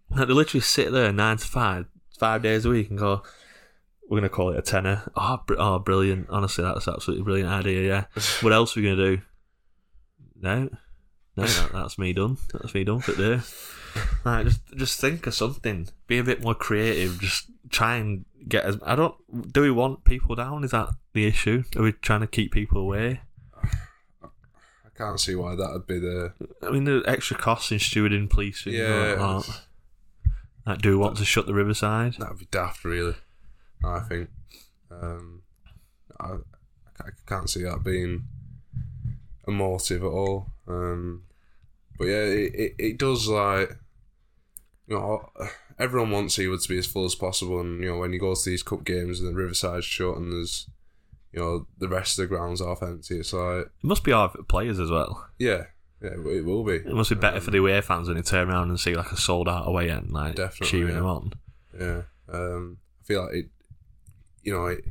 [0.09, 1.85] Like, they literally sit there nine to five,
[2.17, 3.21] five days a week, and go,
[4.07, 6.27] "We're gonna call it a tenner." Oh, br- oh, brilliant!
[6.29, 7.87] Honestly, that's absolutely brilliant idea.
[7.87, 8.21] Yeah.
[8.41, 9.21] what else are we gonna do?
[10.41, 10.69] No,
[11.37, 12.37] no, that, that's me done.
[12.53, 13.43] That's me done for there.
[14.25, 15.89] Like, just just think of something.
[16.07, 17.19] Be a bit more creative.
[17.19, 18.77] Just try and get as.
[18.83, 19.15] I don't.
[19.53, 20.63] Do we want people down?
[20.63, 21.63] Is that the issue?
[21.75, 23.21] Are we trying to keep people away?
[24.23, 26.33] I can't see why that would be the.
[26.61, 29.15] I mean, the extra costs in stewarding, policing, Yeah.
[29.17, 29.61] Like, that.
[30.65, 32.15] like, do we want to shut the riverside?
[32.19, 33.15] That would be daft, really.
[33.83, 34.29] I think.
[34.91, 35.43] Um,
[36.19, 36.33] I,
[36.99, 38.23] I can't see that being
[39.47, 40.47] a motive at all.
[40.67, 41.23] Um,
[41.97, 43.77] but yeah, it, it, it does like.
[44.89, 45.29] You know,
[45.77, 48.33] everyone wants Ewood to be as full as possible, and you know when you go
[48.33, 50.67] to these cup games and the Riverside's shut and there's,
[51.31, 53.19] you know, the rest of the ground's half empty.
[53.19, 55.27] It's like, It must be hard for players as well.
[55.37, 55.65] yeah,
[56.01, 56.77] yeah, it will be.
[56.77, 59.11] It must be better for the away fans when they turn around and see like
[59.11, 60.95] a sold out away end, like Definitely, cheering yeah.
[60.95, 61.33] them on.
[61.79, 62.01] Yeah,
[62.33, 63.49] um, I feel like it.
[64.41, 64.85] You know, it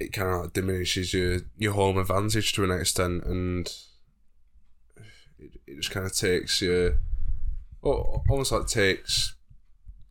[0.00, 3.68] it kind of like diminishes your your home advantage to an extent, and
[5.38, 6.96] it, it just kind of takes your,
[7.84, 9.34] almost like takes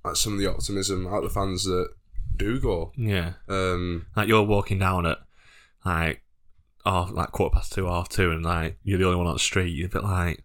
[0.05, 1.89] like some of the optimism out of the fans that
[2.36, 2.91] do go.
[2.97, 5.19] Yeah, Um, like you're walking down at
[5.86, 6.21] like
[6.86, 9.39] oh like quarter past two, half two, and like you're the only one on the
[9.39, 9.69] street.
[9.69, 10.43] You're a bit like,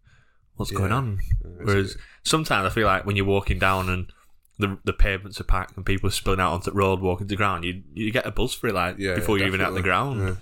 [0.56, 1.18] what's going on?
[1.62, 4.12] Whereas sometimes I feel like when you're walking down and
[4.58, 7.32] the the pavements are packed and people are spilling out onto the road, walking to
[7.32, 9.74] the ground, you you get a buzz for it like Yeah, before you're even at
[9.74, 10.38] the ground.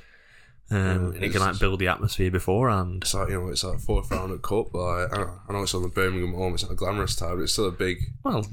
[0.69, 3.03] Um, Yeah, and it can like build the atmosphere beforehand.
[3.03, 4.67] It's like you know, it's like fourth round cup.
[4.73, 6.55] But like, I, know, I know it's on the Birmingham home.
[6.55, 7.99] It's not a glamorous time, but it's still a big.
[8.25, 8.45] Well,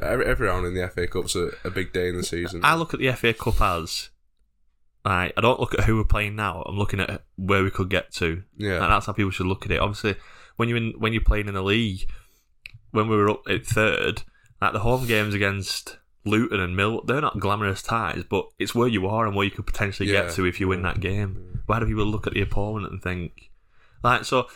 [0.00, 2.60] Every, every round in the FA Cup's a, a big day in the season.
[2.64, 4.08] I look at the FA Cup as
[5.04, 6.62] like I don't look at who we're playing now.
[6.62, 8.42] I'm looking at where we could get to.
[8.56, 8.82] Yeah.
[8.82, 9.80] and that's how people should look at it.
[9.80, 10.16] Obviously,
[10.56, 12.08] when you're in, when you're playing in the league,
[12.92, 14.22] when we were up at third,
[14.62, 18.88] like the home games against Luton and Mill, they're not glamorous ties, but it's where
[18.88, 20.22] you are and where you could potentially Yeah.
[20.22, 21.57] get to if you win that game.
[21.68, 23.50] Why do people look at the opponent and think
[24.02, 24.48] like so?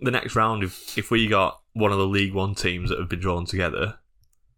[0.00, 3.08] The next round, if if we got one of the League One teams that have
[3.08, 3.98] been drawn together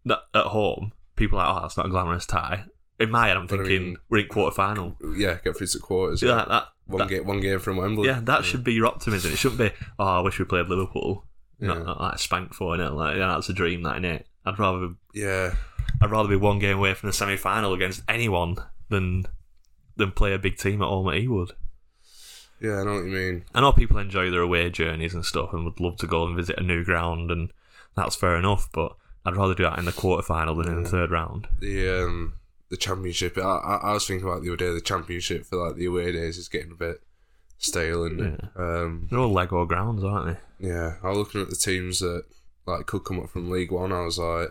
[0.05, 2.65] that at home, people are like, oh, that's not a glamorous tie.
[2.99, 4.97] In my head, I'm But I thinking mean- we're in quarter final.
[5.15, 6.21] yeah, get through to quarters.
[6.21, 8.07] Yeah, that, one that- game, one game from Wembley.
[8.07, 9.31] yeah, that should be your optimism.
[9.31, 11.25] It shouldn't be, oh, I wish we played Liverpool.
[11.59, 11.83] Not, Yeah.
[11.83, 12.89] not like spanked for it.
[12.89, 14.23] Like, yeah, that's a dream, that innit?
[14.45, 15.55] I'd rather, yeah,
[16.01, 18.57] I'd rather be one game away from the semi final against anyone
[18.89, 19.25] than
[19.95, 21.51] than play a big team at home at Ewood.
[22.61, 22.79] Yeah.
[22.81, 23.45] I know what you mean.
[23.53, 26.35] I know people enjoy their away journeys and stuff and would love to go and
[26.35, 27.51] visit a new ground, and
[27.95, 28.69] that's fair enough.
[28.71, 28.95] But
[29.25, 31.47] I'd rather do that in the quarter final than in the third round.
[31.59, 32.33] The um,
[32.69, 33.37] the championship.
[33.37, 34.73] I, I, I was thinking about the other day.
[34.73, 37.01] The championship for like the away days is getting a bit
[37.57, 40.67] stale, and um, They're all Lego grounds, aren't they?
[40.67, 40.95] yeah.
[41.03, 42.23] I was looking at the teams that
[42.65, 43.91] like could come up from League One.
[43.91, 44.49] I was like,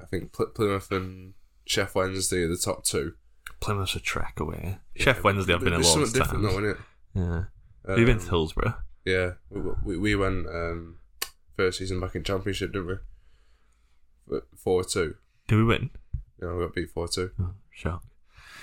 [0.00, 1.34] I think Pl- Plymouth and
[1.68, 3.14] Sheff Wednesday are the top two.
[3.60, 4.78] Plymouth's a trek away.
[4.98, 6.76] Sheff Wednesday, I've been a something of different, though, isn't it?
[7.14, 7.44] Yeah.
[7.88, 8.74] You been to Um, Hillsborough?
[9.04, 10.98] Yeah, we, we, we went um,
[11.56, 13.00] first season back in Championship, didn't
[14.28, 14.38] we?
[14.56, 15.14] Four two.
[15.46, 15.90] Did we win?
[16.42, 17.30] Yeah, we got beat four two.
[17.40, 18.02] Oh, shock.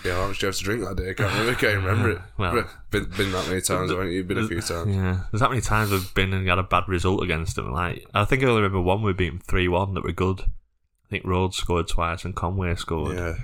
[0.04, 1.10] Yeah, how much do you have to drink that day?
[1.10, 1.52] I can't remember.
[1.52, 2.22] I can't remember it.
[2.38, 4.24] Well- been, been that many times, haven't you?
[4.24, 4.96] Been a few times.
[4.96, 7.72] Yeah, there's that many times we've been and had a bad result against them.
[7.74, 10.42] Like I think I only remember one we beat them three one that were good.
[10.42, 13.18] I think Rhodes scored twice and Conway scored.
[13.18, 13.36] Yeah,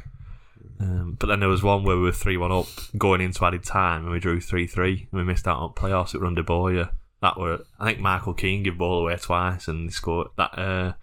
[0.81, 2.65] Um, but then there was one where we were three one up
[2.97, 6.15] going into added time and we drew three three and we missed out on playoffs
[6.15, 6.91] at Runda Boya.
[7.21, 10.93] That were I think Michael Keane gave ball away twice and he scored that uh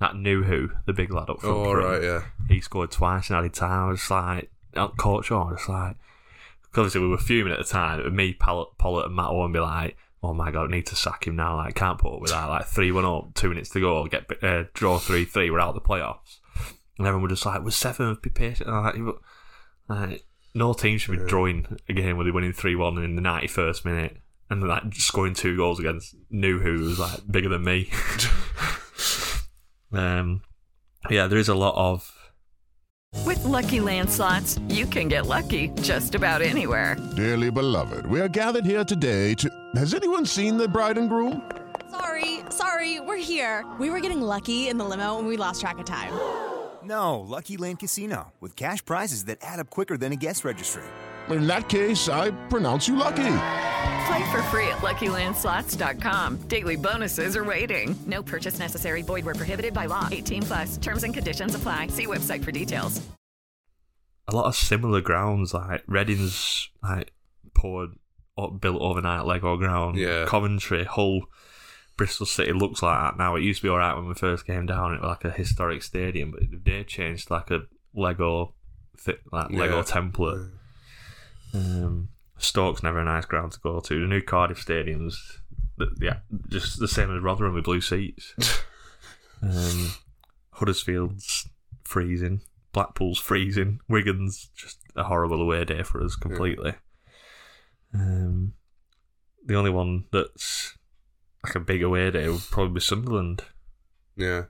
[0.00, 1.56] that Nuhiu the big lad up front.
[1.56, 2.22] Oh, right, yeah.
[2.48, 3.88] He scored twice in added time.
[3.88, 5.96] I was like, out coach on, it's like,
[6.76, 7.98] obviously we were fuming at the time.
[7.98, 10.96] It was me, Pollard, and Matt Owen be like, oh my god, I need to
[10.96, 11.56] sack him now.
[11.56, 12.46] Like, can't put up with that.
[12.46, 15.74] Like, 3 1 up, two minutes to go, get uh, draw 3 3, we're out
[15.74, 16.38] of the playoffs.
[16.98, 18.68] And everyone was just like, we're seventh, be patient.
[18.68, 19.14] And like,
[19.88, 23.22] like, no team should be drawing a game where they're winning 3 1 in the
[23.22, 24.16] 91st minute.
[24.50, 27.90] And like scoring two goals against Nuhiu was like bigger than me.
[29.92, 30.42] um,
[31.10, 32.10] yeah, there is a lot of
[33.26, 36.96] With Lucky Land slots, you can get lucky just about anywhere.
[37.14, 39.50] Dearly beloved, we are gathered here today to.
[39.76, 41.42] Has anyone seen the bride and groom?
[41.90, 43.66] Sorry, sorry, we're here.
[43.78, 46.12] We were getting lucky in the limo and we lost track of time.
[46.84, 50.84] No, Lucky Land Casino, with cash prizes that add up quicker than a guest registry.
[51.28, 53.16] In that case, I pronounce you lucky.
[53.16, 56.36] Play for free at LuckyLandSlots.com.
[56.48, 57.94] Daily bonuses are waiting.
[58.06, 59.02] No purchase necessary.
[59.02, 60.08] Void where prohibited by law.
[60.10, 60.76] 18 plus.
[60.78, 61.88] Terms and conditions apply.
[61.88, 63.02] See website for details.
[64.28, 65.52] a lot of similar grounds.
[65.52, 67.12] Like Reading's like
[67.54, 67.90] poured
[68.38, 69.98] up, built overnight Lego ground.
[69.98, 70.24] Yeah.
[70.26, 71.22] Coventry, Hull,
[71.98, 73.36] Bristol City looks like that now.
[73.36, 74.94] It used to be alright when we first came down.
[74.94, 78.54] It was like a historic stadium, but they changed like a Lego,
[79.30, 79.82] like Lego Yeah.
[79.82, 80.50] template.
[81.52, 82.08] Um,
[82.38, 84.00] Stoke's never a nice ground to go to.
[84.00, 85.40] The new Cardiff stadium's
[86.00, 88.34] yeah, just the same as Rotherham with blue seats.
[89.42, 89.92] um,
[90.52, 91.48] Huddersfield's
[91.84, 92.40] freezing.
[92.72, 93.80] Blackpool's freezing.
[93.88, 96.74] Wigan's just a horrible away day for us completely.
[97.94, 98.54] Um,
[99.46, 100.76] the only one that's
[101.44, 103.44] like a big away day would probably be Sunderland.
[104.16, 104.44] Yeah.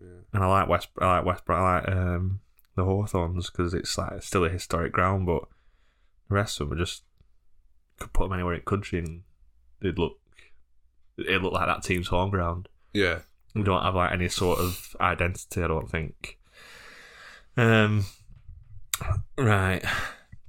[0.00, 0.20] yeah.
[0.32, 0.88] And I like West.
[1.00, 1.42] I like West.
[1.48, 2.40] I like um,
[2.74, 5.44] the Hawthorns because it's like still a historic ground, but
[6.28, 7.04] the rest of them are just
[7.98, 9.22] could put them anywhere in the country and
[9.80, 10.18] they'd look.
[11.18, 12.68] It look like that team's home ground.
[12.92, 13.20] Yeah.
[13.54, 15.62] We don't have like any sort of identity.
[15.62, 16.38] I don't think.
[17.56, 18.04] Um.
[19.38, 19.82] Right.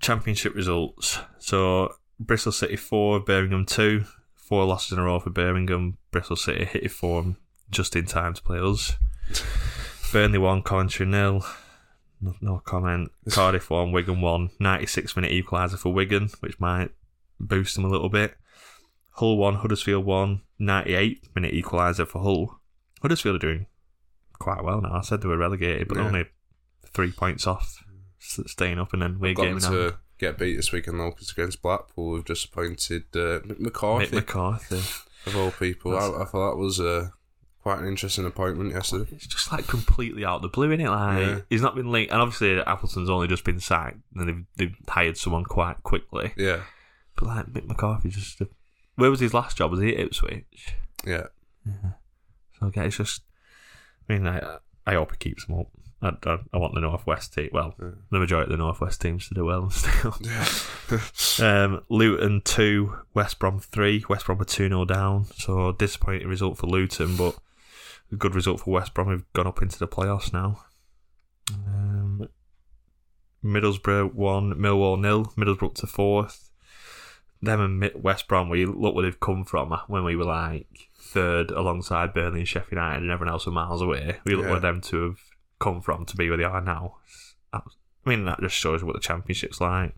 [0.02, 1.20] Championship results.
[1.40, 4.04] So Bristol City four, Birmingham two.
[4.48, 5.98] Four losses in a row for Birmingham.
[6.12, 7.36] Bristol City hit it form
[7.70, 8.94] just in time to play us.
[10.14, 11.46] Burnley one, Coventry nil.
[12.22, 13.12] No, no comment.
[13.30, 14.52] Cardiff one, Wigan one.
[14.60, 16.92] 96 minute equaliser for Wigan, which might
[17.42, 18.36] boost them a little bit.
[19.16, 20.42] Hull one, Huddersfield one.
[20.60, 22.60] 98 minute equaliser for Hull.
[23.02, 23.66] Huddersfield are doing
[24.40, 24.94] quite well now.
[24.94, 26.06] I said they were relegated, but Yeah.
[26.06, 26.26] only
[26.94, 27.84] three points off
[28.20, 29.72] staying up, and then we're them on.
[29.72, 34.08] to get beat this weekend though, because against Blackpool, we've just appointed uh, Mick McCarthy
[34.08, 34.78] Mick McCarthy.
[35.26, 35.98] of all people.
[35.98, 37.10] I, I thought that was uh,
[37.62, 39.10] quite an interesting appointment yesterday.
[39.12, 40.90] It's just like completely out of the blue, isn't it?
[40.90, 41.40] Like Yeah.
[41.50, 45.18] he's not been linked, and obviously Appleton's only just been sacked, and they've, they've hired
[45.18, 46.34] someone quite quickly.
[46.38, 46.62] Yeah,
[47.16, 48.42] But like Mick McCarthy, just
[48.96, 49.72] where was his last job?
[49.72, 50.76] Was he at Ipswich?
[51.06, 51.28] yeah,
[52.60, 53.22] So okay, it's just.
[54.10, 55.68] I mean, I, I hope he keeps them up.
[56.02, 57.50] I, I, I want the Northwest team.
[57.52, 60.16] Well, the majority of the Northwest teams to do well still.
[61.46, 64.04] um, Luton two, West Brom three.
[64.08, 65.26] West Brom were two 0 down.
[65.36, 67.36] So disappointing result for Luton, but
[68.12, 69.08] a good result for West Brom.
[69.08, 70.64] Who've gone up into the playoffs now.
[71.52, 72.28] Um,
[73.44, 75.34] Middlesbrough one, Millwall nil.
[75.38, 76.52] Middlesbrough up to fourth.
[77.42, 81.52] Them and West Brom, we look where they've come from when we were like third
[81.52, 84.18] alongside Burnley and Sheffield United, and everyone else were miles away.
[84.26, 84.52] We look Yeah.
[84.52, 85.20] where them to have
[85.60, 86.98] come from to be where they are now.
[87.54, 87.62] I
[88.06, 89.94] mean, that just shows what the championship's like.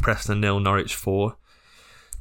[0.00, 1.36] Preston nil, Norwich four.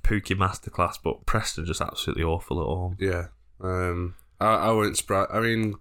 [0.03, 2.97] Pukki masterclass, but Preston just absolutely awful at home.
[2.99, 3.27] yeah.
[3.59, 5.31] Um, I, I wasn't surprised.
[5.33, 5.75] I mean,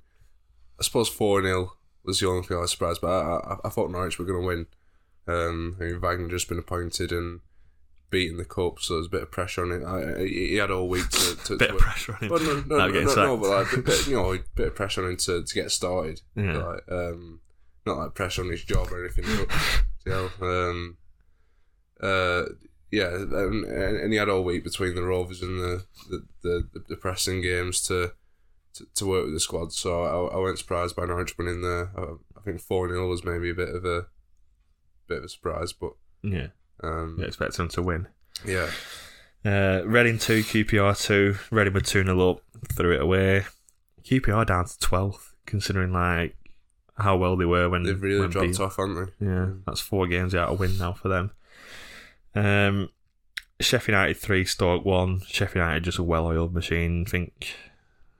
[0.80, 1.72] I suppose four 0
[2.04, 4.40] was the only thing I was surprised, but I, I, I thought Norwich were going
[4.40, 4.66] to win.
[5.26, 7.40] Um, I mean, Wagner just been appointed and
[8.14, 9.84] beaten the cup, so there's a bit of pressure on it.
[9.84, 12.30] I, he had all week to, to Bit to of pressure on him.
[12.30, 14.74] Well, no, no, no, no, no, but like, bit, bit, you know, a bit of
[14.76, 16.20] pressure on him to, to get started.
[16.36, 16.58] Yeah.
[16.58, 17.40] Like, um,
[17.84, 19.24] not like pressure on his job or anything.
[19.36, 19.58] But,
[20.06, 20.96] you know, um,
[22.00, 22.44] uh,
[22.92, 26.96] yeah, and, and he had all week between the Rovers and the the, the, the
[26.96, 28.12] pressing games to,
[28.74, 29.72] to to work with the squad.
[29.72, 31.90] So I, I wasn't surprised by Norwich winning there.
[31.96, 32.02] I,
[32.38, 34.06] I think four 0 was maybe a bit of a
[35.08, 36.48] bit of a surprise, but Yeah,
[36.82, 38.08] um, you expect them to win.
[38.44, 38.70] yeah,
[39.44, 41.36] Uh, Reading 2, QPR 2.
[41.50, 42.40] Reading were 2 0 up,
[42.72, 43.44] threw it away.
[44.04, 46.36] QPR down to 12th, considering like
[46.98, 49.26] how well they were when they've really when dropped beat- off, haven't they?
[49.26, 51.30] Yeah, that's four games out of win now for them.
[52.34, 52.90] Um,
[53.60, 55.20] Sheffield United 3, Stoke 1.
[55.26, 57.04] Sheffield United just a well oiled machine.
[57.06, 57.54] I think,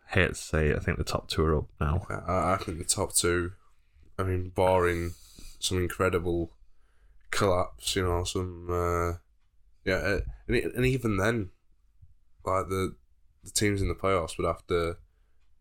[0.09, 2.07] hate to say it, I think the top two are up now.
[2.09, 3.53] I, I think the top two,
[4.19, 5.13] I mean, barring
[5.59, 6.53] some incredible
[7.35, 9.19] collapse, you know, some, uh,
[9.85, 11.51] yeah, uh, and, it, and even then,
[12.45, 12.95] like the
[13.43, 14.97] the teams in the playoffs would have to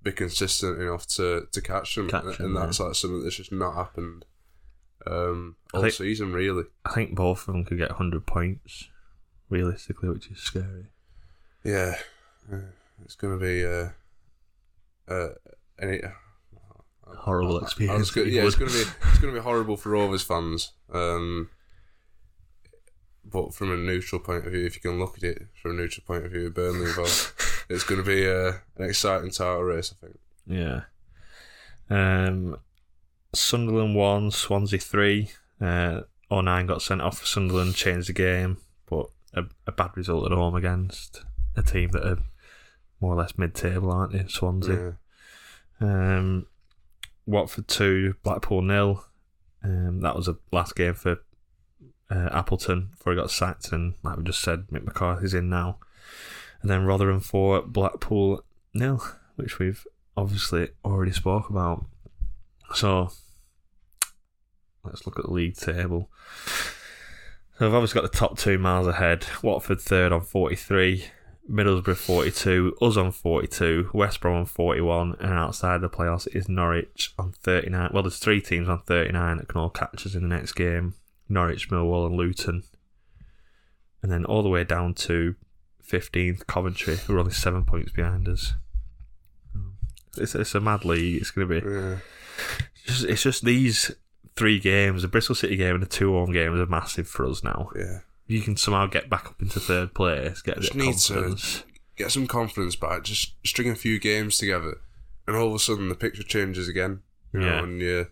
[0.02, 2.86] be consistent enough to, to catch them, Catch and, them, that's yeah.
[2.86, 4.26] like something that's just not happened
[5.06, 6.64] um, all think- season, really.
[6.86, 8.90] I think both of them could get 100 points,
[9.50, 10.88] realistically, which is scary.
[11.64, 11.96] Yeah,
[12.52, 12.58] uh,
[13.04, 13.90] it's going to be uh,
[15.14, 15.34] uh,
[15.80, 16.02] any.
[17.20, 18.16] Horrible I was experience.
[18.16, 20.72] yeah, it's going to be it's going to be horrible for Rovers fans.
[20.92, 21.50] Um,
[23.26, 25.74] but from a neutral point of view, if you can look at it from a
[25.76, 27.32] neutral point of view, Burnley involved,
[27.70, 29.94] it's going to be uh, an exciting title race.
[29.94, 30.20] I think.
[30.46, 30.82] Yeah.
[31.90, 32.58] Um,
[33.34, 35.32] Sunderland won, Swansea three.
[35.60, 38.58] Uh, O'Nien got sent off for Sunderland, changed the game,
[38.90, 41.24] but a, a bad result at home against
[41.56, 42.20] a team that are
[43.00, 44.26] more or less mid-table, aren't they?
[44.28, 44.96] Swansea.
[45.82, 46.18] Yeah.
[46.18, 46.48] Um,
[47.26, 49.06] Watford two, Blackpool nil.
[49.64, 51.20] Um, that was a last game for
[52.14, 55.78] uh, Appleton before he got sacked, and like we just said, Mick McCarthy's in now.
[56.62, 58.44] And then Rotherham four, Blackpool
[58.74, 59.04] nil,
[59.36, 59.86] which we've
[60.16, 61.86] obviously already spoke about.
[62.76, 63.10] So
[64.84, 66.10] let's look at the league table.
[67.58, 69.26] So I've obviously got the top two miles ahead.
[69.42, 71.06] Watford third on forty three.
[71.52, 77.14] Middlesbrough 42, us on 42, West Brom on 41, and outside the playoffs is Norwich
[77.20, 77.90] on 39.
[77.94, 80.94] Well, there's three teams on 39 that can all catch us in the next game
[81.30, 82.64] Norwich, Millwall, and Luton.
[84.02, 85.36] And then all the way down to
[85.88, 88.54] 15th, Coventry, who are only seven points behind us.
[90.18, 91.22] It's, it's a mad league.
[91.22, 91.68] It's going to be.
[91.70, 91.98] Yeah.
[92.76, 93.92] It's just, it's just these
[94.36, 97.44] three games the Bristol City game and the two home games are massive for us
[97.44, 97.70] now.
[97.76, 98.00] Yeah.
[98.28, 101.36] You can somehow get back up into third place, get Just need to
[101.98, 103.04] get some confidence back.
[103.04, 104.78] Just string a few games together,
[105.28, 107.02] and all of a sudden the picture changes again.
[107.34, 107.64] You Yeah.
[107.64, 108.08] and you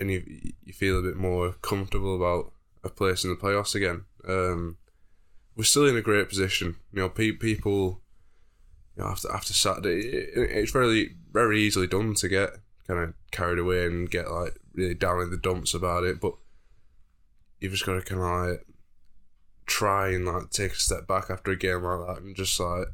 [0.00, 4.04] and you you feel a bit more comfortable about a place in the playoffs again.
[4.26, 4.78] Um,
[5.56, 6.76] we're still in a great position.
[6.92, 8.00] You know, pe- people.
[8.96, 12.50] You know, after after Saturday, it, it's very very easily done to get
[12.88, 16.34] kind of carried away and get like really down in the dumps about it, but
[17.60, 18.66] you've just got to kind of like
[19.66, 22.88] try and like take a step back after a game like that and just like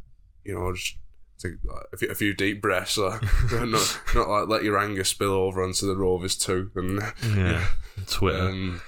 [0.44, 0.96] you know just
[1.38, 1.52] take
[1.92, 3.20] a, few, a few deep breaths like
[3.52, 7.00] not, not like let your anger spill over onto the rovers too and
[7.36, 7.66] Yeah,
[8.06, 8.38] Twitter.
[8.48, 8.80] um,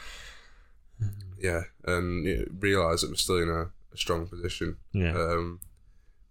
[1.39, 5.13] yeah and you know, realize that we're still in a, a strong position Yeah.
[5.17, 5.61] um,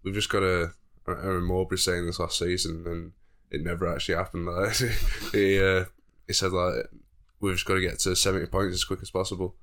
[0.02, 0.72] we've just got to
[1.06, 3.12] I remember Mowbray saying this last season and
[3.50, 4.74] it never actually happened like
[5.32, 5.84] he uh,
[6.26, 6.86] he said like
[7.40, 9.54] we've just got to get to 70 points as quick as possible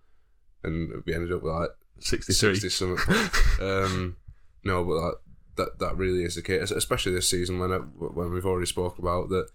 [0.63, 2.55] and we ended up with like 63.
[2.55, 3.29] 60 something
[3.61, 4.15] um,
[4.63, 5.13] no, but like
[5.57, 8.97] that that really is the case, especially this season when it, when we've already spoke
[8.99, 9.47] about that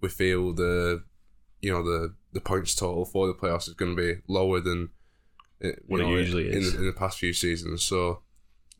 [0.00, 1.02] we feel the
[1.60, 4.90] you know the the points total for the playoffs is going to be lower than
[5.60, 6.74] it, What it know, usually in, is.
[6.74, 7.84] in the past few seasons.
[7.84, 8.22] So,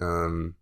[0.00, 0.56] um,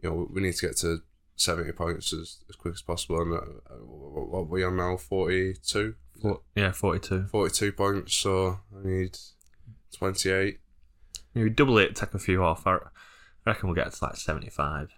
[0.00, 1.02] you know, we need to get to
[1.34, 3.20] seventy points as, as quick as possible.
[3.20, 5.94] And uh, what we are now 42?
[6.54, 7.26] Yeah, 42.
[7.26, 8.14] 42 points.
[8.14, 9.18] So I need
[9.92, 10.60] twenty eight.
[11.34, 12.66] Maybe double it, take a few off.
[12.66, 12.78] I
[13.46, 14.60] reckon we'll get to like 75.
[14.62, 14.88] I mean,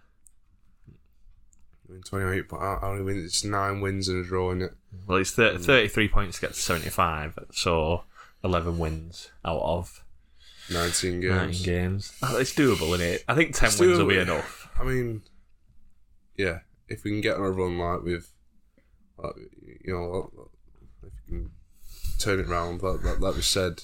[2.07, 3.25] 28 po- how how many wins?
[3.25, 4.73] It's nine wins and a draw in it.
[5.07, 8.05] Well, it's thir- 33 points to get to 75, so
[8.43, 10.05] 11 wins out of
[10.71, 11.31] 19 games.
[11.31, 12.13] 19 games.
[12.23, 13.25] It's doable, isn't it?
[13.29, 14.71] I think 10 It's wins will be enough.
[14.79, 15.23] I mean,
[16.37, 18.31] yeah, if we can get on a run like with,
[19.19, 19.35] like,
[19.85, 20.31] you know,
[21.03, 21.51] if we can
[22.19, 23.83] turn it round, like, like, like we said,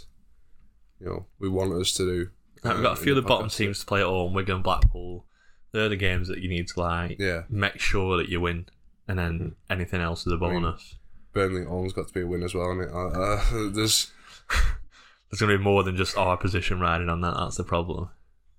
[1.00, 2.30] you know, we want us to do.
[2.62, 4.32] Like, we've uh, got a few of the bottom teams to play at home.
[4.34, 5.26] Wigan, Blackpool.
[5.72, 7.42] They're the games that you need to like Yeah.
[7.48, 8.66] make sure that you win,
[9.06, 10.96] and then anything else is a mean, bonus.
[11.32, 12.90] Burnley home's got to be a win as well, and it.
[12.92, 14.10] Uh, there's
[15.30, 17.34] There's going to be more than just our position riding on that.
[17.36, 18.08] That's the problem.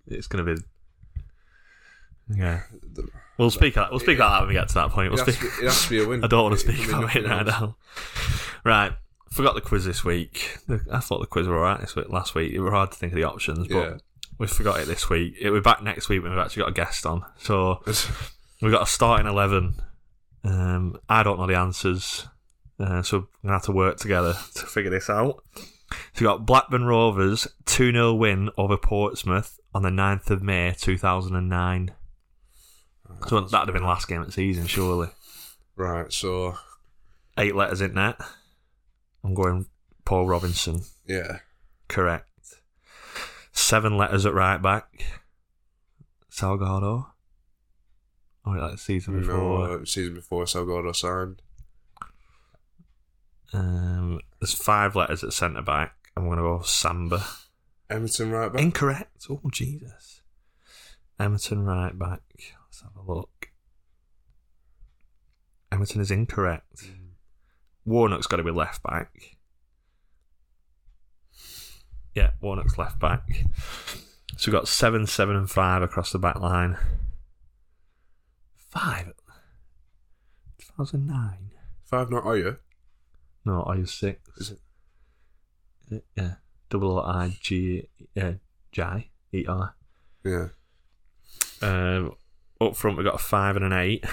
[0.08, 0.62] It's going to be.
[2.34, 2.62] Yeah,
[2.94, 3.76] the, we'll speak.
[3.76, 5.08] We'll speak about that when we get to that point.
[5.08, 5.52] it, We'll has speak.
[5.52, 6.24] to be, it has to be a win.
[6.24, 7.60] I don't want to It- speak be about it nothing right else.
[7.62, 7.76] now.
[8.64, 8.94] Right,
[9.32, 10.60] forgot the quiz this week.
[10.68, 12.08] The- I thought the quiz were alright this week.
[12.10, 13.98] Last week, it were hard to think of the options, but Yeah.
[14.42, 15.36] We forgot it this week.
[15.40, 17.24] It, we're back next week when we've actually got a guest on.
[17.38, 17.82] So
[18.62, 19.76] we've got a starting eleven.
[20.44, 22.28] Um, I don't know the answers,
[22.80, 25.44] uh, so we're gonna have to work together to figure this out.
[25.54, 25.66] So
[26.16, 31.92] we've got Blackburn Rovers 2 0 win over Portsmouth on the 9th of May 2009.
[33.28, 35.10] So that'd have been last game of the season, surely.
[35.76, 36.56] Right, so
[37.38, 38.16] Eight letters in net.
[39.24, 39.68] I'm going
[40.06, 40.82] Paul Robinson.
[41.06, 41.40] yeah,
[41.88, 42.26] Correct.
[43.72, 45.06] Seven letters at right back.
[46.30, 47.06] Salgado.
[48.46, 49.70] Oh, like the season before.
[49.70, 51.42] no, season before Salgado signed.
[53.54, 55.96] Um, there's five letters at centre back.
[56.18, 57.26] I'm going to go Samba.
[57.90, 58.62] Emerton right back.
[58.62, 59.28] Incorrect.
[59.30, 60.22] Oh, Jesus.
[61.18, 62.24] Emerton right back.
[62.66, 63.52] Let's have a look.
[65.72, 66.90] Emerton is incorrect.
[67.86, 69.31] Warnock's got to be left back.
[72.14, 73.24] Yeah, Warnock's left back.
[74.38, 76.78] So we've got seven, seven, and five across the back line.
[78.56, 79.14] Five.
[80.60, 81.52] 2009.
[81.86, 82.58] Five not are you?
[83.46, 84.20] No, are you six?
[84.38, 84.52] Is
[85.90, 86.06] it?
[86.16, 86.36] Yeah.
[86.70, 87.88] Double O I G
[88.20, 88.34] uh,
[88.72, 89.76] J E R.
[90.24, 90.48] Yeah.
[91.62, 92.14] Um,
[92.62, 94.06] up front, we've got a five and an eight.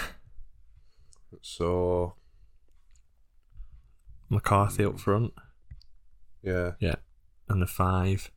[1.41, 2.15] So
[4.29, 5.33] McCarthy up front.
[6.43, 6.95] yeah, Yeah.
[7.49, 8.31] And the five.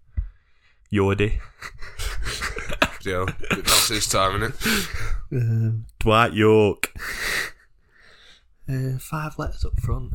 [0.92, 1.38] Yordi.
[3.04, 4.88] yeah, that's his time, isn't it?
[5.32, 6.92] Um, Dwight Yorke.
[8.68, 10.12] Uh, five letters up front.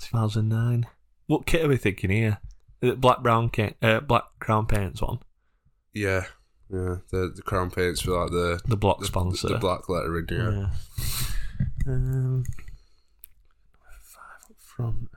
[0.00, 0.86] 2009.
[1.26, 2.38] What kit are we thinking here?
[2.96, 3.76] Black brown kit?
[3.82, 5.18] Uh, black crown paints one.
[5.92, 6.24] Yeah,
[6.70, 6.96] yeah.
[7.10, 9.48] The the crown paints for like the The block the, sponsor.
[9.48, 10.26] the black lettering.
[10.30, 10.70] Yeah,
[11.86, 11.92] Yeah.
[11.92, 12.44] Um,
[14.02, 15.10] five up front.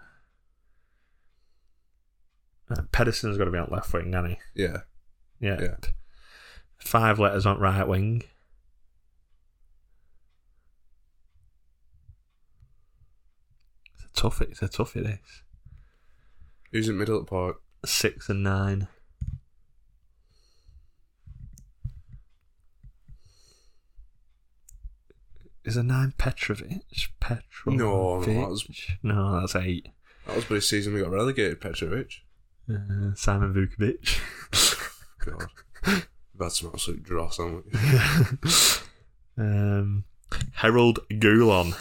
[2.69, 4.77] Uh, Pedersen's got to be on left wing, hasn't yeah.
[5.39, 5.47] he?
[5.47, 5.61] Yeah.
[5.61, 5.75] Yeah.
[6.77, 8.23] Five letters on right wing.
[13.95, 14.41] It's a tough.
[14.41, 14.95] It's a tough.
[14.95, 15.43] It is.
[16.71, 17.57] Who's in middle at park?
[17.85, 18.87] six and nine.
[25.65, 26.81] Is a nine Petrovic?
[27.19, 27.79] Petrovic?
[27.79, 28.67] No, no, that was-
[29.01, 29.87] no, that's eight.
[30.27, 31.61] That was the season we got relegated.
[31.61, 32.21] Petrovic.
[32.69, 34.19] Uh, Simon Vukovic.
[35.25, 35.47] God,
[36.39, 37.79] had some absolute dross, haven't we?
[39.43, 40.03] um,
[40.55, 41.75] Harold Goulon.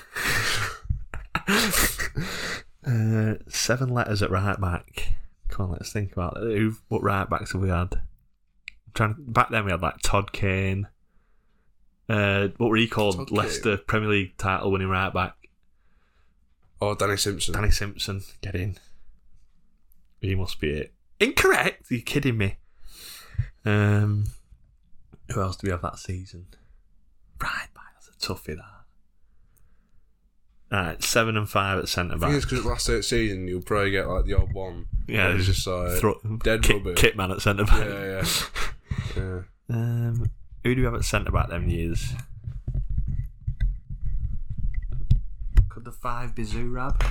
[2.87, 5.15] uh, seven letters at right back.
[5.49, 6.57] Come on, let's think about it.
[6.57, 7.95] Who, what right backs have we had?
[7.95, 10.89] I'm trying back then we had like Todd Kane.
[12.09, 13.17] Uh, what were he called?
[13.17, 15.37] Todd Leicester Premier League title winning right back.
[16.81, 17.55] Oh, Danny Simpson.
[17.55, 18.77] Danny Simpson, get in.
[20.23, 20.95] He must be it.
[21.21, 21.91] Incorrect.
[21.91, 22.57] Are you kidding me?
[23.65, 24.25] Um,
[25.33, 26.47] who else do we have that season?
[27.43, 27.85] Right back.
[27.95, 28.57] That's a toughie.
[28.57, 28.65] That.
[30.77, 32.33] Alright, seven and five at centre I think back.
[32.37, 34.87] it's because last eight season you'll probably get like the odd one.
[35.07, 36.95] Yeah, it's it's just like Thro- dead kit, rubber.
[36.95, 37.85] kit man at centre back.
[37.87, 38.25] Yeah, yeah,
[39.17, 39.41] yeah.
[39.69, 40.31] Um,
[40.65, 42.13] who do we have at centre back them years?
[45.69, 47.05] Could the five be Zurab?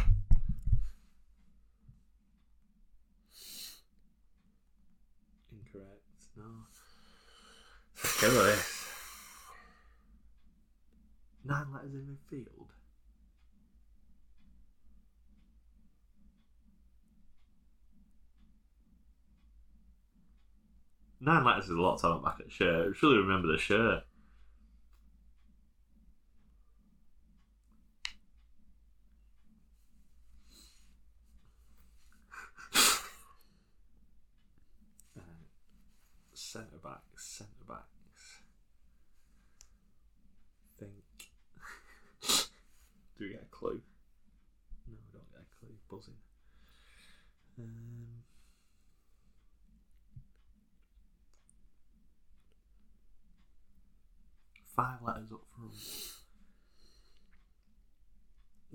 [8.24, 8.60] Incorrect.
[11.44, 11.54] No.
[11.56, 12.68] Nine letters in midfield.
[21.20, 22.96] Nine letters is a lot on the back of the shirt.
[22.96, 24.04] Surely remember the shirt.
[35.16, 35.22] Uh,
[36.34, 38.42] Centre backs, centre backs.
[40.80, 40.92] Think.
[43.20, 43.82] Do we get a clue?
[44.88, 45.76] No, we don't get a clue.
[45.90, 46.16] Buzzing.
[47.60, 48.24] Um,
[54.76, 55.74] five letters up front.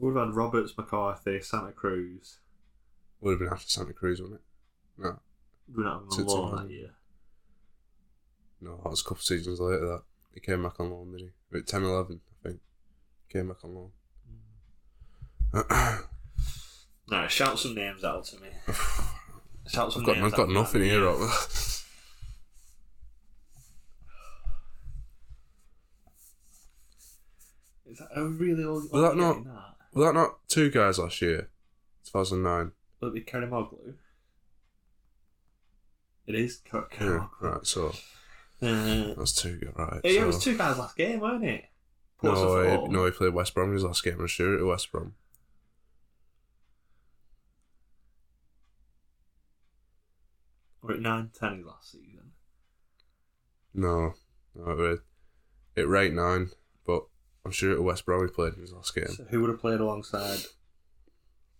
[0.06, 2.38] We've had Roberts, McCarthy, Santa Cruz.
[3.20, 5.02] Would have been after Santa Cruz, wouldn't it?
[5.02, 5.18] No.
[5.74, 6.90] We're not a loan it that year.
[8.60, 10.02] No, that was a couple of seasons later that.
[10.32, 11.30] He came back on loan, did he?
[11.50, 12.60] About 10 11, I think.
[13.28, 13.90] Came back on loan.
[17.08, 18.48] No, shout some names out to me.
[19.68, 21.04] Shout some I've got, names I've got out nothing here.
[27.88, 28.90] Is that a really old?
[28.90, 29.75] Was that not- That?
[29.96, 31.48] Were that not Tugay's last year?
[32.04, 32.72] 2009.
[33.00, 33.94] Will it be Kerimoglu?
[36.26, 37.30] It is Kar- Yeah, Kerimoglu.
[37.40, 37.86] right, so
[38.60, 40.00] Uh, that's two right.
[40.04, 41.64] yeah, it so- was two guys last game, weren't it?
[42.18, 44.20] Ports No, he, no, he played West Brom his last game.
[44.20, 45.14] I'm sure at West Brom.
[50.82, 52.32] Or at nine ten last season.
[53.74, 54.14] No,
[54.54, 55.00] no, it,
[55.74, 56.56] it rate nine, but
[57.46, 59.06] I'm sure at West Brom he played in his last game.
[59.06, 60.40] So who would have played alongside?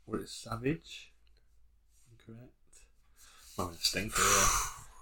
[0.05, 1.13] Was it Savage?
[2.27, 2.51] Correct.
[3.57, 4.49] I'm gonna stinker here.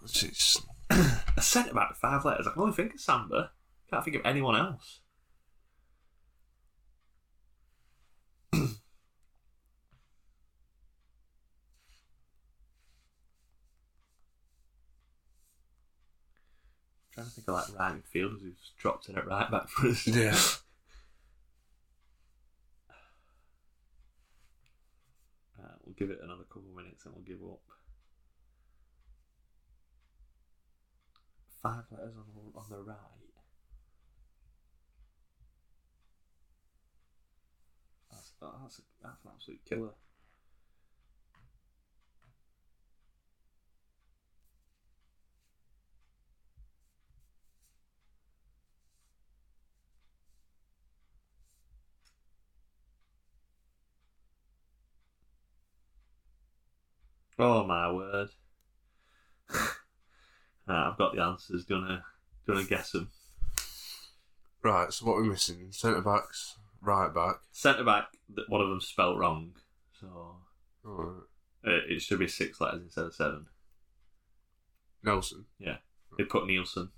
[0.06, 0.62] Jeez.
[0.90, 2.46] a centre back, five letters.
[2.46, 3.52] I can only think of Samba.
[3.88, 5.00] Can't think of anyone else.
[17.14, 20.06] trying to think of like right midfielders who's dropped in at right back for us.
[20.06, 20.36] Yeah.
[25.64, 25.68] Uh,
[25.98, 27.60] we'll give it another couple of minutes and we'll give up.
[31.62, 32.96] Five letters on the, on the right.
[38.10, 39.94] That's, that's, that's an absolute killer.
[57.38, 58.28] Oh my word!
[60.68, 61.64] I've got the answers.
[61.64, 62.04] Do you wanna,
[62.46, 63.10] do you wanna guess them?
[64.62, 65.68] Right, so what are we're missing?
[65.72, 67.36] Centre backs, right back.
[67.52, 69.52] Centre back, th- one of them spelt wrong,
[70.00, 70.36] so
[70.86, 71.22] Alright.
[71.66, 73.46] uh, it should be six letters instead of seven.
[75.04, 75.44] Nelsen.
[75.58, 75.76] Yeah,
[76.16, 76.88] they put Nielsen,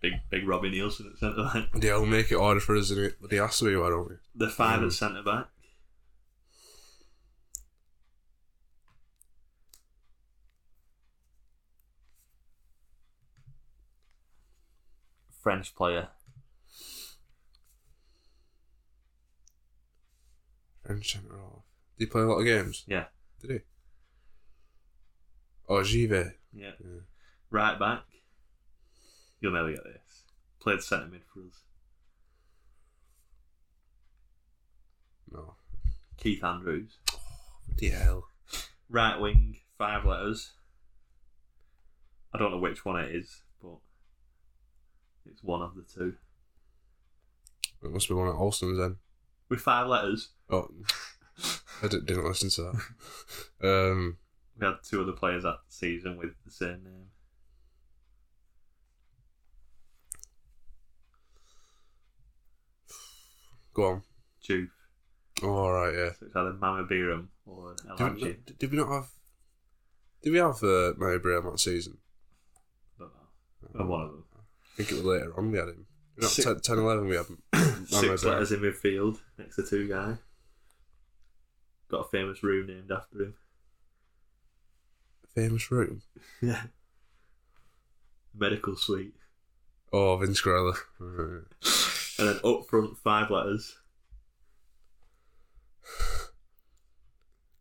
[0.00, 1.68] big big Robbie Nielsen at centre back.
[1.84, 3.14] Yeah, we'll make it harder for us, innit?
[3.20, 4.16] But he has to be, why don't we?
[4.34, 4.86] The five Mm.
[4.86, 5.46] at centre back.
[15.46, 16.08] French player.
[20.84, 21.62] French centre half.
[21.96, 22.82] Did he play a lot of games?
[22.88, 23.04] Yeah,
[23.40, 23.58] Did he?
[25.68, 26.32] Oh, Givet.
[26.52, 26.70] yeah.
[26.80, 27.00] Yeah.
[27.48, 28.02] Right back.
[29.40, 30.24] You'll never get this.
[30.58, 31.62] Played centre mid for us.
[35.30, 35.54] No.
[36.16, 36.98] Keith Andrews.
[37.68, 38.24] What the hell?
[38.90, 40.54] Right wing, five letters.
[42.34, 43.42] I don't know which one it is,
[45.30, 46.14] it's one of the two.
[47.82, 48.96] It must be one of Olsen's then.
[49.48, 50.68] With five letters, Oh,
[51.82, 52.72] I didn't listen to
[53.60, 53.68] that.
[53.68, 54.16] Um,
[54.58, 57.06] we had two other players that season with the same name.
[63.74, 64.02] go on.
[64.46, 64.68] Diouf.
[65.42, 66.10] Oh, all right, yeah.
[66.18, 69.08] So it's either Mame Biram or Did, we- did we not have?
[70.22, 71.98] Did we have uh, Mary Braham that season?
[72.98, 73.10] don't
[73.74, 73.80] know.
[73.80, 74.24] Or one of them.
[74.76, 75.86] I think it was later on we had him.
[76.18, 77.42] Not Six- 10, 10 11 we had him.
[77.86, 80.18] Six uh, letters in midfield next to Tugay.
[81.88, 83.34] Got a famous room named after him.
[85.34, 86.02] Famous room.
[86.42, 86.64] Yeah.
[88.34, 89.14] Medical suite.
[89.92, 90.76] Oh, Vince Grella.
[92.18, 93.76] And then up front, five letters.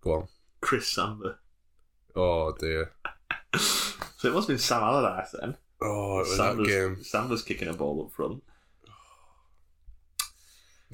[0.02, 0.28] Go on.
[0.62, 1.40] Chris Samba.
[2.16, 2.92] Oh dear.
[4.18, 5.58] So it must have been Sam Allardyce then.
[5.86, 7.04] Oh, it was Samba's, that game.
[7.04, 8.44] Samba's kicking a ball up front.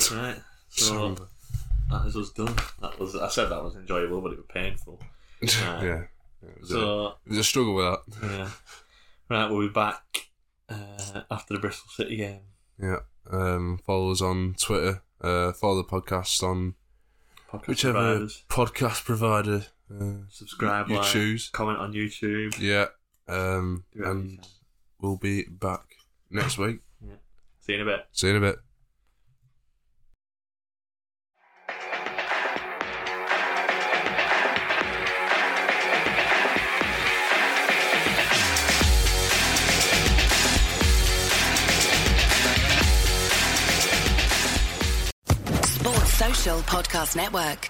[0.11, 0.37] Right.
[0.69, 1.27] So Chamber.
[1.91, 2.55] that is us done.
[2.81, 4.99] That was I said that was enjoyable, but it was painful.
[5.41, 5.83] Right.
[5.83, 6.03] yeah.
[6.43, 8.01] It was, a, So it was a struggle with that.
[8.31, 8.49] yeah.
[9.29, 10.29] Right, we'll be back
[10.69, 12.41] uh, after the Bristol City game.
[12.81, 12.99] Yeah.
[13.29, 15.01] Um, follow us on Twitter.
[15.21, 16.75] Uh, follow the podcast on
[17.51, 18.43] Podcast whichever providers.
[18.49, 21.49] podcast provider uh, Subscribe, you like, choose.
[21.49, 22.57] comment on YouTube.
[22.59, 22.87] Yeah.
[23.27, 24.47] Um, Do whatever you and.
[25.01, 25.85] We'll be back
[26.29, 26.79] next week.
[27.59, 28.05] See you in a bit.
[28.11, 28.59] See you in a bit.
[45.63, 47.69] Sports Social Podcast Network.